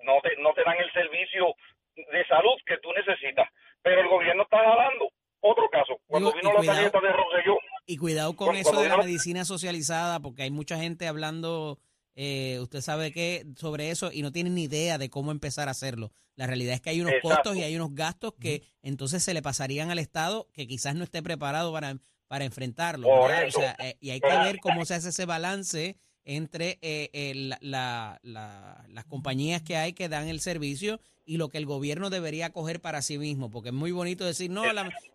no 0.03 0.19
te, 0.21 0.35
no 0.37 0.53
te 0.53 0.63
dan 0.63 0.77
el 0.77 0.91
servicio 0.91 1.55
de 1.95 2.25
salud 2.27 2.59
que 2.65 2.77
tú 2.77 2.91
necesitas. 2.93 3.49
Pero 3.81 4.01
el 4.01 4.07
gobierno 4.07 4.43
está 4.43 4.61
dando. 4.61 5.09
Otro 5.41 5.69
caso, 5.69 5.99
cuando 6.05 6.33
vino 6.33 6.51
la 6.51 6.61
tarjeta 6.61 6.99
de 6.99 7.13
Rosselló. 7.13 7.57
Y 7.85 7.88
cuidado 7.99 8.35
con 8.35 8.55
eso 8.55 8.79
de 8.81 8.89
la 8.89 8.97
medicina 8.97 9.45
socializada, 9.45 10.19
porque 10.19 10.43
hay 10.43 10.51
mucha 10.51 10.77
gente 10.77 11.07
hablando, 11.07 11.79
eh, 12.15 12.59
usted 12.61 12.81
sabe 12.81 13.11
que, 13.11 13.45
sobre 13.55 13.91
eso 13.91 14.11
y 14.11 14.21
no 14.21 14.31
tienen 14.31 14.55
ni 14.55 14.63
idea 14.63 14.97
de 14.97 15.09
cómo 15.09 15.31
empezar 15.31 15.67
a 15.67 15.71
hacerlo. 15.71 16.11
La 16.35 16.47
realidad 16.47 16.73
es 16.73 16.81
que 16.81 16.89
hay 16.89 17.01
unos 17.01 17.13
costos 17.21 17.57
y 17.57 17.63
hay 17.63 17.75
unos 17.75 17.93
gastos 17.93 18.33
que 18.39 18.63
entonces 18.81 19.23
se 19.23 19.33
le 19.33 19.41
pasarían 19.41 19.91
al 19.91 19.99
Estado 19.99 20.47
que 20.53 20.67
quizás 20.67 20.95
no 20.95 21.03
esté 21.03 21.21
preparado 21.21 21.71
para, 21.73 21.97
para 22.27 22.45
enfrentarlo. 22.45 23.07
Eh, 23.29 23.97
y 23.99 24.11
hay 24.11 24.21
que 24.21 24.27
ver 24.27 24.59
cómo 24.59 24.85
se 24.85 24.95
hace 24.95 25.09
ese 25.09 25.25
balance 25.25 25.97
entre 26.29 26.77
eh, 26.83 27.09
eh, 27.11 27.33
las 27.59 29.05
compañías 29.07 29.63
que 29.63 29.77
hay 29.77 29.93
que 29.93 30.09
dan 30.09 30.27
el 30.27 30.41
servicio 30.41 30.99
y 31.25 31.37
lo 31.37 31.49
que 31.49 31.57
el 31.57 31.65
gobierno 31.65 32.11
debería 32.11 32.51
coger 32.51 32.79
para 32.81 33.01
sí 33.01 33.17
mismo, 33.17 33.49
porque 33.49 33.69
es 33.69 33.73
muy 33.73 33.91
bonito 33.91 34.25
decir, 34.25 34.51
no, 34.51 34.61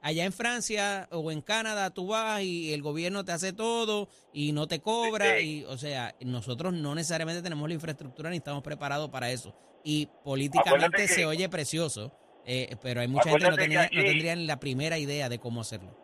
allá 0.00 0.24
en 0.24 0.33
Francia 0.33 1.07
o 1.12 1.31
en 1.31 1.40
Canadá 1.40 1.94
tú 1.94 2.09
vas 2.09 2.42
y 2.42 2.74
el 2.74 2.83
gobierno 2.83 3.24
te 3.24 3.31
hace 3.31 3.53
todo 3.53 4.09
y 4.33 4.50
no 4.50 4.66
te 4.66 4.81
cobra, 4.81 5.40
y 5.40 5.62
o 5.64 5.79
sea, 5.79 6.16
nosotros 6.20 6.72
no 6.72 6.96
necesariamente 6.96 7.42
tenemos 7.42 7.68
la 7.68 7.74
infraestructura 7.74 8.31
ni 8.31 8.38
estamos 8.38 8.64
preparados 8.64 9.09
para 9.11 9.31
eso. 9.31 9.55
Y 9.85 10.09
políticamente 10.24 11.07
se 11.07 11.27
oye 11.27 11.48
precioso, 11.48 12.12
pero 12.83 13.03
hay 13.03 13.09
mucha 13.09 13.31
gente 13.31 13.44
que 13.44 13.50
no, 13.50 13.57
tenía, 13.57 13.83
no 13.83 14.03
tendrían 14.03 14.48
la 14.48 14.59
primera 14.59 14.98
idea 14.98 15.29
de 15.29 15.38
cómo 15.38 15.61
hacerlo 15.61 15.96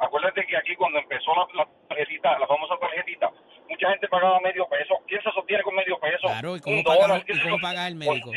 acuérdate 0.00 0.46
que 0.46 0.56
aquí 0.56 0.74
cuando 0.76 0.98
empezó 0.98 1.32
la, 1.54 1.66
tarjetita, 1.88 2.38
la 2.38 2.46
famosa 2.46 2.76
tarjetita, 2.78 3.30
mucha 3.68 3.90
gente 3.90 4.08
pagaba 4.08 4.40
medio 4.40 4.66
peso. 4.68 4.94
¿Quién 5.06 5.22
se 5.22 5.30
sostiene 5.32 5.62
con 5.62 5.74
medio 5.74 5.98
peso? 5.98 6.26
Claro, 6.26 6.56
¿y 6.56 6.60
cómo, 6.60 6.82
paga, 6.82 7.22
¿y 7.26 7.60
paga 7.60 7.88
el 7.88 7.96
médico? 7.96 8.32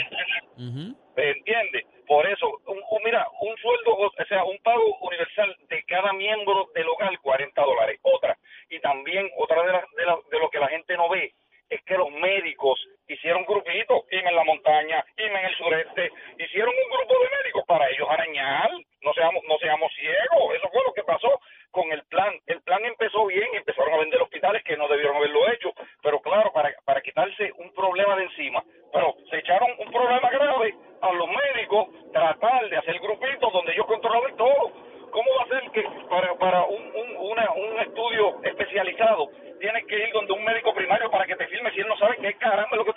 ¿Entiendes? 1.15 1.85
Por 2.07 2.27
eso, 2.27 2.47
un, 2.67 2.81
mira, 3.05 3.25
un 3.39 3.55
sueldo, 3.57 3.95
o 3.95 4.25
sea, 4.27 4.43
un 4.43 4.57
pago 4.59 4.97
universal 5.01 5.55
de 5.69 5.83
cada 5.83 6.11
miembro 6.13 6.69
del 6.75 6.87
hogar, 6.89 7.17
40 7.19 7.61
dólares. 7.61 7.99
Otra, 8.01 8.37
y 8.69 8.79
también 8.79 9.29
otra 9.37 9.63
de, 9.63 9.71
de, 9.71 10.11
de 10.31 10.39
lo 10.39 10.49
que 10.49 10.59
la 10.59 10.67
gente 10.67 10.97
no 10.97 11.09
ve, 11.09 11.33
es 11.69 11.81
que 11.83 11.95
los 11.95 12.11
médicos 12.11 12.85
hicieron 13.07 13.45
grupitos, 13.45 14.03
y 14.11 14.17
en 14.17 14.35
la 14.35 14.43
montaña, 14.43 15.03
y 15.17 15.23
en 15.23 15.35
el 15.35 15.55
sureste, 15.55 16.11
hicieron 16.37 16.73
un 16.73 16.97
grupo 16.97 17.13
de 17.23 17.29
médicos 17.37 17.63
para 17.65 17.89
ellos 17.89 18.07
arañar, 18.09 18.69
no 19.01 19.13
seamos, 19.13 19.41
no 19.47 19.57
seamos 19.57 19.91
ciegos, 19.93 20.55
eso 20.55 20.69
fue 20.69 20.83
lo 20.85 20.93
que 20.93 21.03
pasó 21.03 21.39
con 21.71 21.91
el 21.91 22.03
plan. 22.05 22.33
El 22.45 22.61
plan 22.61 22.83
empezó 22.85 23.25
bien, 23.25 23.47
empezaron 23.53 23.93
a 23.93 23.97
vender 23.97 24.21
hospitales 24.21 24.63
que 24.63 24.77
no 24.77 24.87
debieron 24.87 25.15
haberlo 25.15 25.49
hecho, 25.51 25.73
pero 26.03 26.19
claro, 26.19 26.51
para, 26.53 26.73
para 26.85 27.01
quitarse 27.01 27.51
un 27.57 27.73
problema 27.73 28.15
de 28.17 28.23
encima, 28.23 28.63
pero 28.91 29.15
se 29.29 29.37
echaron 29.37 29.69
un 29.79 29.91
problema 29.91 30.29
grave 30.29 30.75
a 31.01 31.11
los 31.13 31.27
médicos, 31.27 31.87
tratar 32.11 32.69
de 32.69 32.77
hacer 32.77 32.99
grupitos 32.99 33.53
donde 33.53 33.71
ellos 33.73 33.85
controlaban 33.87 34.35
todo. 34.35 34.71
¿Cómo 35.11 35.29
va 35.37 35.43
a 35.43 35.59
ser 35.59 35.71
que 35.71 35.83
para, 36.09 36.33
para 36.35 36.63
un, 36.63 36.81
un, 36.95 37.17
una, 37.31 37.51
un 37.51 37.79
estudio 37.81 38.41
especializado 38.43 39.29
tienes 39.59 39.85
que 39.85 39.95
ir 39.95 40.11
donde 40.11 40.33
un 40.33 40.43
médico 40.43 40.73
primario 40.73 41.11
para 41.11 41.25
que 41.25 41.35
te 41.35 41.47
filme 41.47 41.71
si 41.71 41.81
él 41.81 41.87
no 41.87 41.97
sabe 41.97 42.17
qué 42.17 42.33
caramba 42.35 42.69
es 42.71 42.77
lo 42.77 42.85
que 42.85 42.91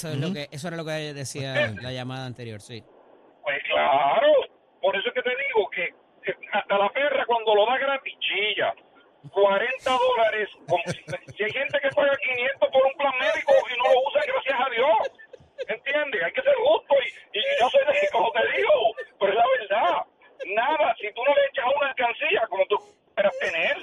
Eso 0.00 0.12
es 0.12 0.16
lo 0.16 0.32
que 0.32 0.48
eso 0.50 0.68
era 0.68 0.78
lo 0.78 0.84
que 0.86 1.12
decía 1.12 1.52
la 1.82 1.92
llamada 1.92 2.24
anterior, 2.24 2.60
sí. 2.62 2.82
Pues 3.42 3.62
claro, 3.68 4.32
por 4.80 4.96
eso 4.96 5.08
es 5.08 5.14
que 5.14 5.20
te 5.20 5.36
digo 5.36 5.68
que, 5.68 5.92
hasta 6.52 6.78
la 6.78 6.88
perra 6.88 7.26
cuando 7.26 7.54
lo 7.54 7.66
da 7.66 7.76
gratis 7.76 8.16
chilla. 8.18 8.72
40 9.30 9.90
dólares, 9.90 10.48
si, 11.36 11.44
hay 11.44 11.52
gente 11.52 11.78
que 11.82 11.90
paga 11.90 12.16
500 12.16 12.70
por 12.70 12.86
un 12.86 12.94
plan 12.96 13.12
médico 13.20 13.52
y 13.68 13.76
no 13.76 13.92
lo 13.92 14.08
usa, 14.08 14.22
gracias 14.24 14.56
a 14.58 14.70
Dios. 14.70 15.68
¿Entiendes? 15.68 16.22
Hay 16.24 16.32
que 16.32 16.40
ser 16.40 16.54
justo 16.54 16.94
y, 17.04 17.38
y 17.38 17.42
yo 17.60 17.68
sé 17.68 17.78
de 17.84 18.08
como 18.10 18.32
te 18.32 18.40
digo, 18.56 18.72
pero 19.20 19.32
es 19.32 19.36
la 19.36 19.44
verdad. 19.60 19.96
Nada, 20.46 20.96
si 20.98 21.12
tú 21.12 21.20
no 21.22 21.34
le 21.34 21.46
echas 21.52 21.66
una 21.76 21.88
alcancía 21.88 22.46
como 22.48 22.64
tú 22.64 22.76
esperas 23.12 23.38
tener, 23.40 23.76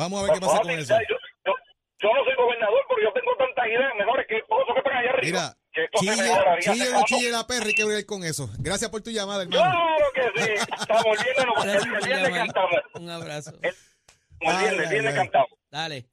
Vamos 0.00 0.20
a 0.20 0.22
ver 0.24 0.29
qué 0.40 0.46
pasa 0.46 0.62
con 0.62 0.70
eso. 0.70 0.94
Yo, 1.08 1.16
yo, 1.46 1.52
yo, 2.00 2.08
no 2.14 2.24
soy 2.24 2.34
gobernador, 2.36 2.80
pero 2.88 3.02
yo 3.02 3.12
tengo 3.12 3.36
tantas 3.36 3.66
ideas 3.66 3.92
mejores 3.98 4.26
que 4.28 4.42
todos 4.48 4.66
que 4.72 4.78
están 4.78 4.96
allá 4.96 5.10
arriba. 5.10 5.56
Mira, 6.00 6.58
chille, 6.60 6.92
no 6.92 7.04
chille 7.04 7.30
la 7.30 7.46
perra 7.46 7.70
y 7.70 7.74
que 7.74 7.84
ver 7.84 8.06
con 8.06 8.24
eso. 8.24 8.50
Gracias 8.58 8.90
por 8.90 9.02
tu 9.02 9.10
llamada, 9.10 9.42
hermano. 9.42 9.62
Claro 9.62 10.06
que 10.14 10.42
sí. 10.42 10.52
Estamos 10.80 11.16
viendo, 12.02 12.26
el 12.26 12.32
cantamos. 12.32 12.80
Un 12.94 13.10
abrazo. 13.10 13.52
El 14.40 14.88
viernes 14.88 15.14
cantamos. 15.14 15.50
Dale. 15.70 16.06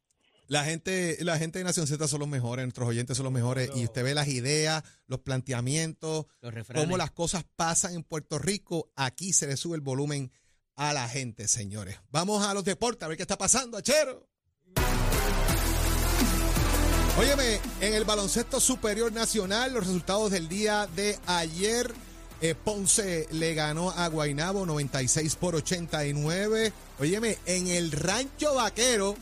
La 0.48 0.64
gente, 0.64 1.18
la 1.22 1.38
gente 1.38 1.60
de 1.60 1.66
Nación 1.66 1.88
Z 1.88 2.08
son 2.08 2.20
los 2.22 2.30
mejores, 2.30 2.64
nuestros 2.64 2.88
oyentes 2.88 3.18
son 3.18 3.26
los 3.26 3.34
mejores, 3.34 3.70
y 3.76 3.84
usted 3.84 4.04
ve 4.04 4.14
las 4.14 4.30
ideas, 4.30 4.82
los 5.06 5.20
planteamientos, 5.20 6.26
cómo 6.74 6.96
las 6.96 7.12
cosas 7.12 7.44
pasan 7.58 7.96
en 7.96 8.04
Puerto 8.04 8.40
Rico. 8.40 8.90
Aquí 8.96 9.34
se 9.34 9.46
le 9.46 9.58
sube 9.58 9.76
el 9.76 9.82
volumen 9.82 10.32
a 10.78 10.94
la 10.94 11.10
gente, 11.10 11.48
señores. 11.48 12.00
Vamos 12.12 12.46
a 12.46 12.54
los 12.54 12.64
deportes 12.64 13.04
a 13.04 13.08
ver 13.08 13.18
qué 13.18 13.24
está 13.24 13.38
pasando, 13.38 13.78
Achero. 13.78 14.26
Óyeme, 17.20 17.60
en 17.82 17.94
el 17.94 18.06
baloncesto 18.06 18.60
superior 18.60 19.12
nacional, 19.12 19.74
los 19.74 19.86
resultados 19.86 20.32
del 20.32 20.48
día 20.48 20.88
de 20.96 21.20
ayer. 21.26 21.92
Eh, 22.40 22.54
Ponce 22.54 23.28
le 23.32 23.56
ganó 23.56 23.90
a 23.90 24.08
Guainabo 24.08 24.66
96 24.66 25.36
por 25.36 25.56
89. 25.56 26.72
Óyeme, 27.00 27.40
en 27.48 27.68
el 27.68 27.92
rancho 27.92 28.54
vaquero, 28.54 29.16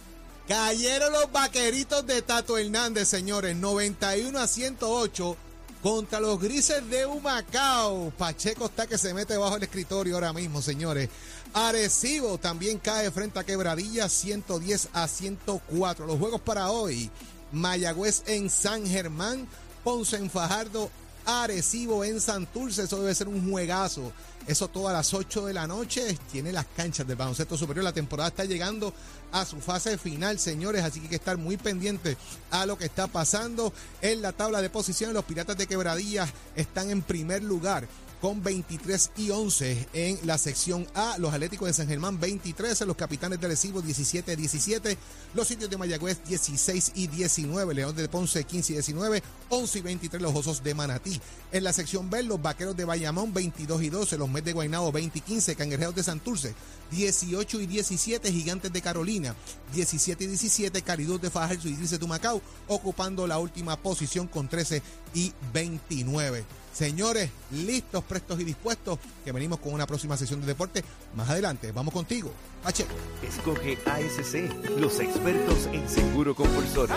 Cayeron 0.47 1.11
los 1.11 1.31
vaqueritos 1.31 2.05
de 2.05 2.21
Tato 2.21 2.57
Hernández, 2.57 3.07
señores. 3.07 3.55
91 3.55 4.37
a 4.37 4.45
108 4.45 5.37
contra 5.85 6.19
los 6.19 6.39
grises 6.39 6.89
de 6.89 7.05
Humacao. 7.05 8.11
Pacheco 8.17 8.65
está 8.65 8.87
que 8.87 8.97
se 8.97 9.13
mete 9.13 9.37
bajo 9.37 9.57
el 9.57 9.61
escritorio 9.61 10.15
ahora 10.15 10.33
mismo, 10.33 10.59
señores. 10.59 11.09
Arecibo 11.53 12.39
también 12.39 12.79
cae 12.79 13.11
frente 13.11 13.37
a 13.37 13.43
Quebradilla 13.43 14.09
110 14.09 14.89
a 14.93 15.07
104. 15.07 16.07
Los 16.07 16.17
juegos 16.17 16.41
para 16.41 16.71
hoy. 16.71 17.11
Mayagüez 17.51 18.23
en 18.25 18.49
San 18.49 18.87
Germán, 18.87 19.47
Ponce 19.83 20.15
en 20.17 20.31
Fajardo, 20.31 20.89
Arecibo 21.23 22.03
en 22.03 22.19
Santurce. 22.19 22.85
Eso 22.85 22.99
debe 22.99 23.13
ser 23.13 23.27
un 23.27 23.51
juegazo. 23.51 24.11
Eso 24.47 24.67
todo 24.67 24.87
a 24.87 24.93
las 24.93 25.13
8 25.13 25.47
de 25.47 25.53
la 25.53 25.65
noche. 25.65 26.17
Tiene 26.31 26.51
las 26.51 26.65
canchas 26.75 27.07
del 27.07 27.15
baloncesto 27.15 27.57
superior. 27.57 27.83
La 27.83 27.93
temporada 27.93 28.29
está 28.29 28.45
llegando 28.45 28.93
a 29.31 29.43
su 29.45 29.59
fase 29.59 29.97
final, 29.97 30.39
señores. 30.39 30.83
Así 30.83 30.99
que 30.99 31.05
hay 31.05 31.09
que 31.09 31.15
estar 31.15 31.37
muy 31.37 31.57
pendientes 31.57 32.17
a 32.51 32.65
lo 32.65 32.77
que 32.77 32.85
está 32.85 33.07
pasando 33.07 33.73
en 34.01 34.21
la 34.21 34.33
tabla 34.33 34.61
de 34.61 34.69
posiciones. 34.69 35.15
Los 35.15 35.25
Piratas 35.25 35.57
de 35.57 35.67
Quebradillas 35.67 36.29
están 36.55 36.91
en 36.91 37.01
primer 37.01 37.43
lugar 37.43 37.87
con 38.25 38.41
23 38.41 39.11
y 39.17 39.29
11 39.29 39.87
en 39.93 40.19
la 40.23 40.39
sección 40.39 40.87
A. 40.95 41.15
Los 41.19 41.31
Atléticos 41.31 41.67
de 41.67 41.75
San 41.75 41.87
Germán 41.87 42.19
23, 42.19 42.81
los 42.81 42.95
Capitanes 42.95 43.39
de 43.39 43.47
Recibo 43.47 43.83
17 43.83 44.35
17, 44.35 44.97
los 45.35 45.51
Indios 45.51 45.69
de 45.69 45.77
Mayagüez 45.77 46.17
16 46.27 46.93
y 46.95 47.05
19, 47.05 47.75
León 47.75 47.95
de 47.95 48.09
Ponce 48.09 48.43
15 48.43 48.73
y 48.73 48.75
19, 48.77 49.21
11 49.49 49.77
y 49.77 49.81
23 49.83 50.23
los 50.23 50.33
Osos 50.33 50.63
de 50.63 50.73
Manatí. 50.73 51.21
En 51.51 51.63
la 51.63 51.71
sección 51.71 52.09
B, 52.09 52.23
los 52.23 52.41
Vaqueros 52.41 52.75
de 52.75 52.85
Bayamón 52.85 53.31
22 53.31 53.83
y 53.83 53.89
12, 53.91 54.17
los 54.17 54.27
Mets 54.27 54.45
de 54.45 54.53
Guaynabo 54.53 54.91
20 54.91 55.19
y 55.19 55.21
15, 55.21 55.55
Cangrejeros 55.55 55.93
de 55.93 56.01
Santurce 56.01 56.55
18 56.89 57.61
y 57.61 57.67
17, 57.67 58.31
Gigantes 58.31 58.73
de 58.73 58.81
Carolina 58.81 59.35
17 59.75 60.23
y 60.23 60.27
17, 60.29 60.81
Caridad 60.81 61.19
de 61.19 61.29
Fajardo 61.29 61.69
y 61.69 61.75
Dice 61.75 61.99
Tumacao 61.99 62.41
ocupando 62.69 63.27
la 63.27 63.37
última 63.37 63.77
posición 63.77 64.25
con 64.25 64.47
13 64.47 64.81
y 65.13 65.31
29. 65.53 66.64
Señores, 66.75 67.31
listos, 67.53 68.03
prestos 68.03 68.37
y 68.41 68.43
dispuestos, 68.43 68.99
que 69.23 69.31
venimos 69.31 69.59
con 69.59 69.73
una 69.73 69.87
próxima 69.87 70.17
sesión 70.17 70.41
de 70.41 70.47
deporte. 70.47 70.83
Más 71.15 71.29
adelante, 71.29 71.71
vamos 71.71 71.93
contigo, 71.93 72.33
Pacheco. 72.61 72.93
Escoge 73.23 73.77
ASC, 73.85 74.77
los 74.77 74.99
expertos 74.99 75.67
en 75.71 75.87
seguro 75.87 76.35
compulsorio. 76.35 76.93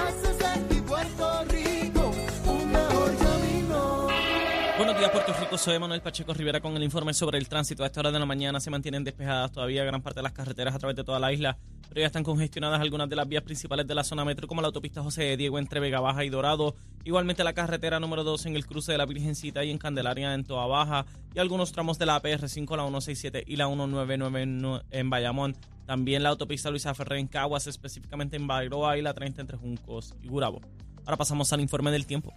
Buenos 4.79 4.99
días, 4.99 5.11
Puerto 5.13 5.33
Rico. 5.39 5.57
Soy 5.57 5.79
Manuel 5.79 6.03
Pacheco 6.03 6.35
Rivera 6.35 6.61
con 6.61 6.77
el 6.77 6.83
informe 6.83 7.15
sobre 7.15 7.39
el 7.39 7.49
tránsito. 7.49 7.85
A 7.85 7.87
esta 7.87 8.01
hora 8.01 8.11
de 8.11 8.19
la 8.19 8.27
mañana 8.27 8.59
se 8.59 8.71
mantienen 8.71 9.05
despejadas 9.05 9.53
todavía 9.53 9.85
gran 9.85 10.03
parte 10.03 10.19
de 10.19 10.25
las 10.25 10.33
carreteras 10.33 10.75
a 10.75 10.81
través 10.81 10.97
de 10.97 11.05
toda 11.05 11.21
la 11.21 11.33
isla, 11.33 11.57
pero 11.89 12.01
ya 12.01 12.07
están 12.07 12.25
congestionadas 12.25 12.81
algunas 12.81 13.09
de 13.09 13.17
las 13.17 13.29
vías 13.29 13.43
principales 13.43 13.87
de 13.87 13.95
la 13.95 14.05
zona 14.05 14.25
metro, 14.25 14.47
como 14.47 14.61
la 14.61 14.67
autopista 14.69 15.03
José 15.03 15.37
Diego 15.37 15.59
entre 15.59 15.81
Vega 15.81 16.01
Baja 16.01 16.25
y 16.25 16.29
Dorado. 16.29 16.75
Igualmente 17.05 17.45
la 17.45 17.55
carretera 17.55 17.99
número 18.01 18.25
2 18.25 18.47
en 18.47 18.57
el 18.57 18.67
cruce 18.67 18.93
de 18.93 18.99
la 18.99 19.07
Virgencita 19.07 19.65
y 19.65 19.71
en 19.71 19.79
Candelaria 19.79 20.35
en 20.35 20.45
Toa 20.45 20.67
Baja. 20.67 21.07
Y 21.35 21.39
algunos 21.39 21.73
tramos 21.73 21.99
de 21.99 22.07
la 22.07 22.21
APR5, 22.21 22.77
la 22.77 22.83
167 22.83 23.45
y 23.47 23.57
la 23.57 23.67
199 23.67 24.83
en 24.91 25.11
Bayamón. 25.11 25.57
También 25.87 26.23
la 26.23 26.29
autopista 26.29 26.71
Luisa 26.71 26.95
Ferrer 26.95 27.19
en 27.19 27.29
Caguas, 27.29 27.67
específicamente 27.67 28.37
en 28.37 28.47
Bairoa 28.47 28.99
y 28.99 29.03
la 29.03 29.15
30 29.15 29.41
entre 29.41 29.57
Juncos 29.57 30.15
y 30.23 30.29
Gurabo. 30.29 30.61
Ahora 31.07 31.17
pasamos 31.17 31.51
al 31.55 31.61
informe 31.61 31.91
del 31.91 32.05
tiempo. 32.05 32.35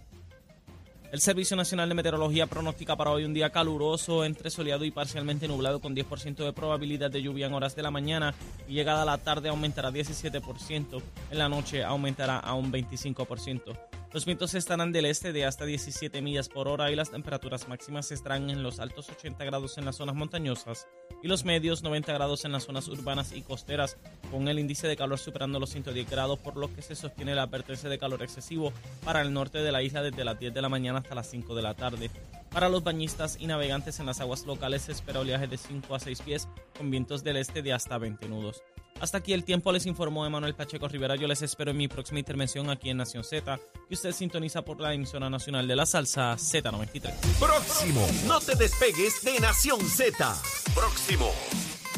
El 1.12 1.20
Servicio 1.20 1.58
Nacional 1.58 1.90
de 1.90 1.94
Meteorología 1.94 2.46
pronostica 2.46 2.96
para 2.96 3.10
hoy 3.10 3.24
un 3.24 3.34
día 3.34 3.50
caluroso, 3.50 4.24
entre 4.24 4.48
soleado 4.48 4.86
y 4.86 4.90
parcialmente 4.90 5.46
nublado, 5.46 5.78
con 5.78 5.94
10% 5.94 6.36
de 6.36 6.54
probabilidad 6.54 7.10
de 7.10 7.20
lluvia 7.20 7.48
en 7.48 7.52
horas 7.52 7.76
de 7.76 7.82
la 7.82 7.90
mañana 7.90 8.34
y 8.66 8.72
llegada 8.72 9.02
a 9.02 9.04
la 9.04 9.18
tarde 9.18 9.50
aumentará 9.50 9.90
17%, 9.90 11.02
en 11.30 11.38
la 11.38 11.50
noche 11.50 11.84
aumentará 11.84 12.38
a 12.38 12.54
un 12.54 12.72
25%. 12.72 13.91
Los 14.12 14.26
vientos 14.26 14.52
estarán 14.52 14.92
del 14.92 15.06
este 15.06 15.32
de 15.32 15.46
hasta 15.46 15.64
17 15.64 16.20
millas 16.20 16.50
por 16.50 16.68
hora 16.68 16.90
y 16.90 16.96
las 16.96 17.10
temperaturas 17.10 17.66
máximas 17.66 18.12
estarán 18.12 18.50
en 18.50 18.62
los 18.62 18.78
altos 18.78 19.08
80 19.08 19.42
grados 19.46 19.78
en 19.78 19.86
las 19.86 19.96
zonas 19.96 20.14
montañosas 20.14 20.86
y 21.22 21.28
los 21.28 21.46
medios 21.46 21.82
90 21.82 22.12
grados 22.12 22.44
en 22.44 22.52
las 22.52 22.64
zonas 22.64 22.88
urbanas 22.88 23.32
y 23.32 23.40
costeras, 23.40 23.96
con 24.30 24.48
el 24.48 24.58
índice 24.58 24.86
de 24.86 24.96
calor 24.96 25.18
superando 25.18 25.58
los 25.58 25.70
110 25.70 26.10
grados, 26.10 26.38
por 26.40 26.58
lo 26.58 26.74
que 26.74 26.82
se 26.82 26.94
sostiene 26.94 27.34
la 27.34 27.44
advertencia 27.44 27.88
de 27.88 27.98
calor 27.98 28.22
excesivo 28.22 28.74
para 29.02 29.22
el 29.22 29.32
norte 29.32 29.62
de 29.62 29.72
la 29.72 29.82
isla 29.82 30.02
desde 30.02 30.24
las 30.24 30.38
10 30.38 30.52
de 30.52 30.60
la 30.60 30.68
mañana 30.68 30.98
hasta 30.98 31.14
las 31.14 31.30
5 31.30 31.54
de 31.54 31.62
la 31.62 31.72
tarde. 31.72 32.10
Para 32.50 32.68
los 32.68 32.84
bañistas 32.84 33.38
y 33.40 33.46
navegantes 33.46 33.98
en 33.98 34.04
las 34.04 34.20
aguas 34.20 34.44
locales 34.44 34.82
se 34.82 34.92
espera 34.92 35.20
oleaje 35.20 35.46
de 35.46 35.56
5 35.56 35.94
a 35.94 35.98
6 35.98 36.20
pies 36.20 36.48
con 36.76 36.90
vientos 36.90 37.24
del 37.24 37.38
este 37.38 37.62
de 37.62 37.72
hasta 37.72 37.96
20 37.96 38.28
nudos. 38.28 38.62
Hasta 39.02 39.18
aquí 39.18 39.32
el 39.32 39.42
tiempo, 39.42 39.72
les 39.72 39.84
informó 39.86 40.24
Emanuel 40.24 40.54
Pacheco 40.54 40.86
Rivera. 40.86 41.16
Yo 41.16 41.26
les 41.26 41.42
espero 41.42 41.72
en 41.72 41.76
mi 41.76 41.88
próxima 41.88 42.20
intervención 42.20 42.70
aquí 42.70 42.88
en 42.88 42.98
Nación 42.98 43.24
Z, 43.24 43.58
que 43.88 43.94
usted 43.94 44.12
sintoniza 44.12 44.62
por 44.62 44.80
la 44.80 44.94
emisora 44.94 45.28
nacional 45.28 45.66
de 45.66 45.74
la 45.74 45.86
salsa 45.86 46.36
Z93. 46.36 47.12
Próximo, 47.40 48.06
no 48.28 48.40
te 48.40 48.54
despegues 48.54 49.24
de 49.24 49.40
Nación 49.40 49.80
Z. 49.80 50.40
Próximo. 50.72 51.28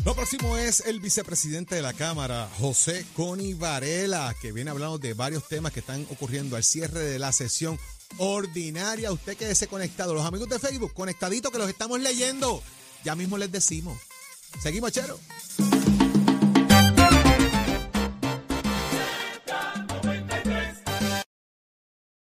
Lo 0.06 0.14
próximo 0.14 0.56
es 0.56 0.80
el 0.86 1.00
vicepresidente 1.00 1.74
de 1.74 1.82
la 1.82 1.92
Cámara, 1.92 2.48
José 2.58 3.04
Coni 3.14 3.52
Varela, 3.52 4.34
que 4.40 4.52
viene 4.52 4.70
hablando 4.70 4.96
de 4.96 5.12
varios 5.12 5.46
temas 5.46 5.72
que 5.72 5.80
están 5.80 6.06
ocurriendo 6.10 6.56
al 6.56 6.64
cierre 6.64 7.00
de 7.00 7.18
la 7.18 7.32
sesión 7.32 7.78
ordinaria. 8.16 9.12
Usted 9.12 9.36
quédese 9.36 9.66
conectado. 9.66 10.14
Los 10.14 10.24
amigos 10.24 10.48
de 10.48 10.58
Facebook, 10.58 10.94
conectaditos 10.94 11.52
que 11.52 11.58
los 11.58 11.68
estamos 11.68 12.00
leyendo. 12.00 12.62
Ya 13.04 13.14
mismo 13.14 13.36
les 13.36 13.52
decimos. 13.52 13.98
Seguimos, 14.62 14.90
Chero. 14.92 15.20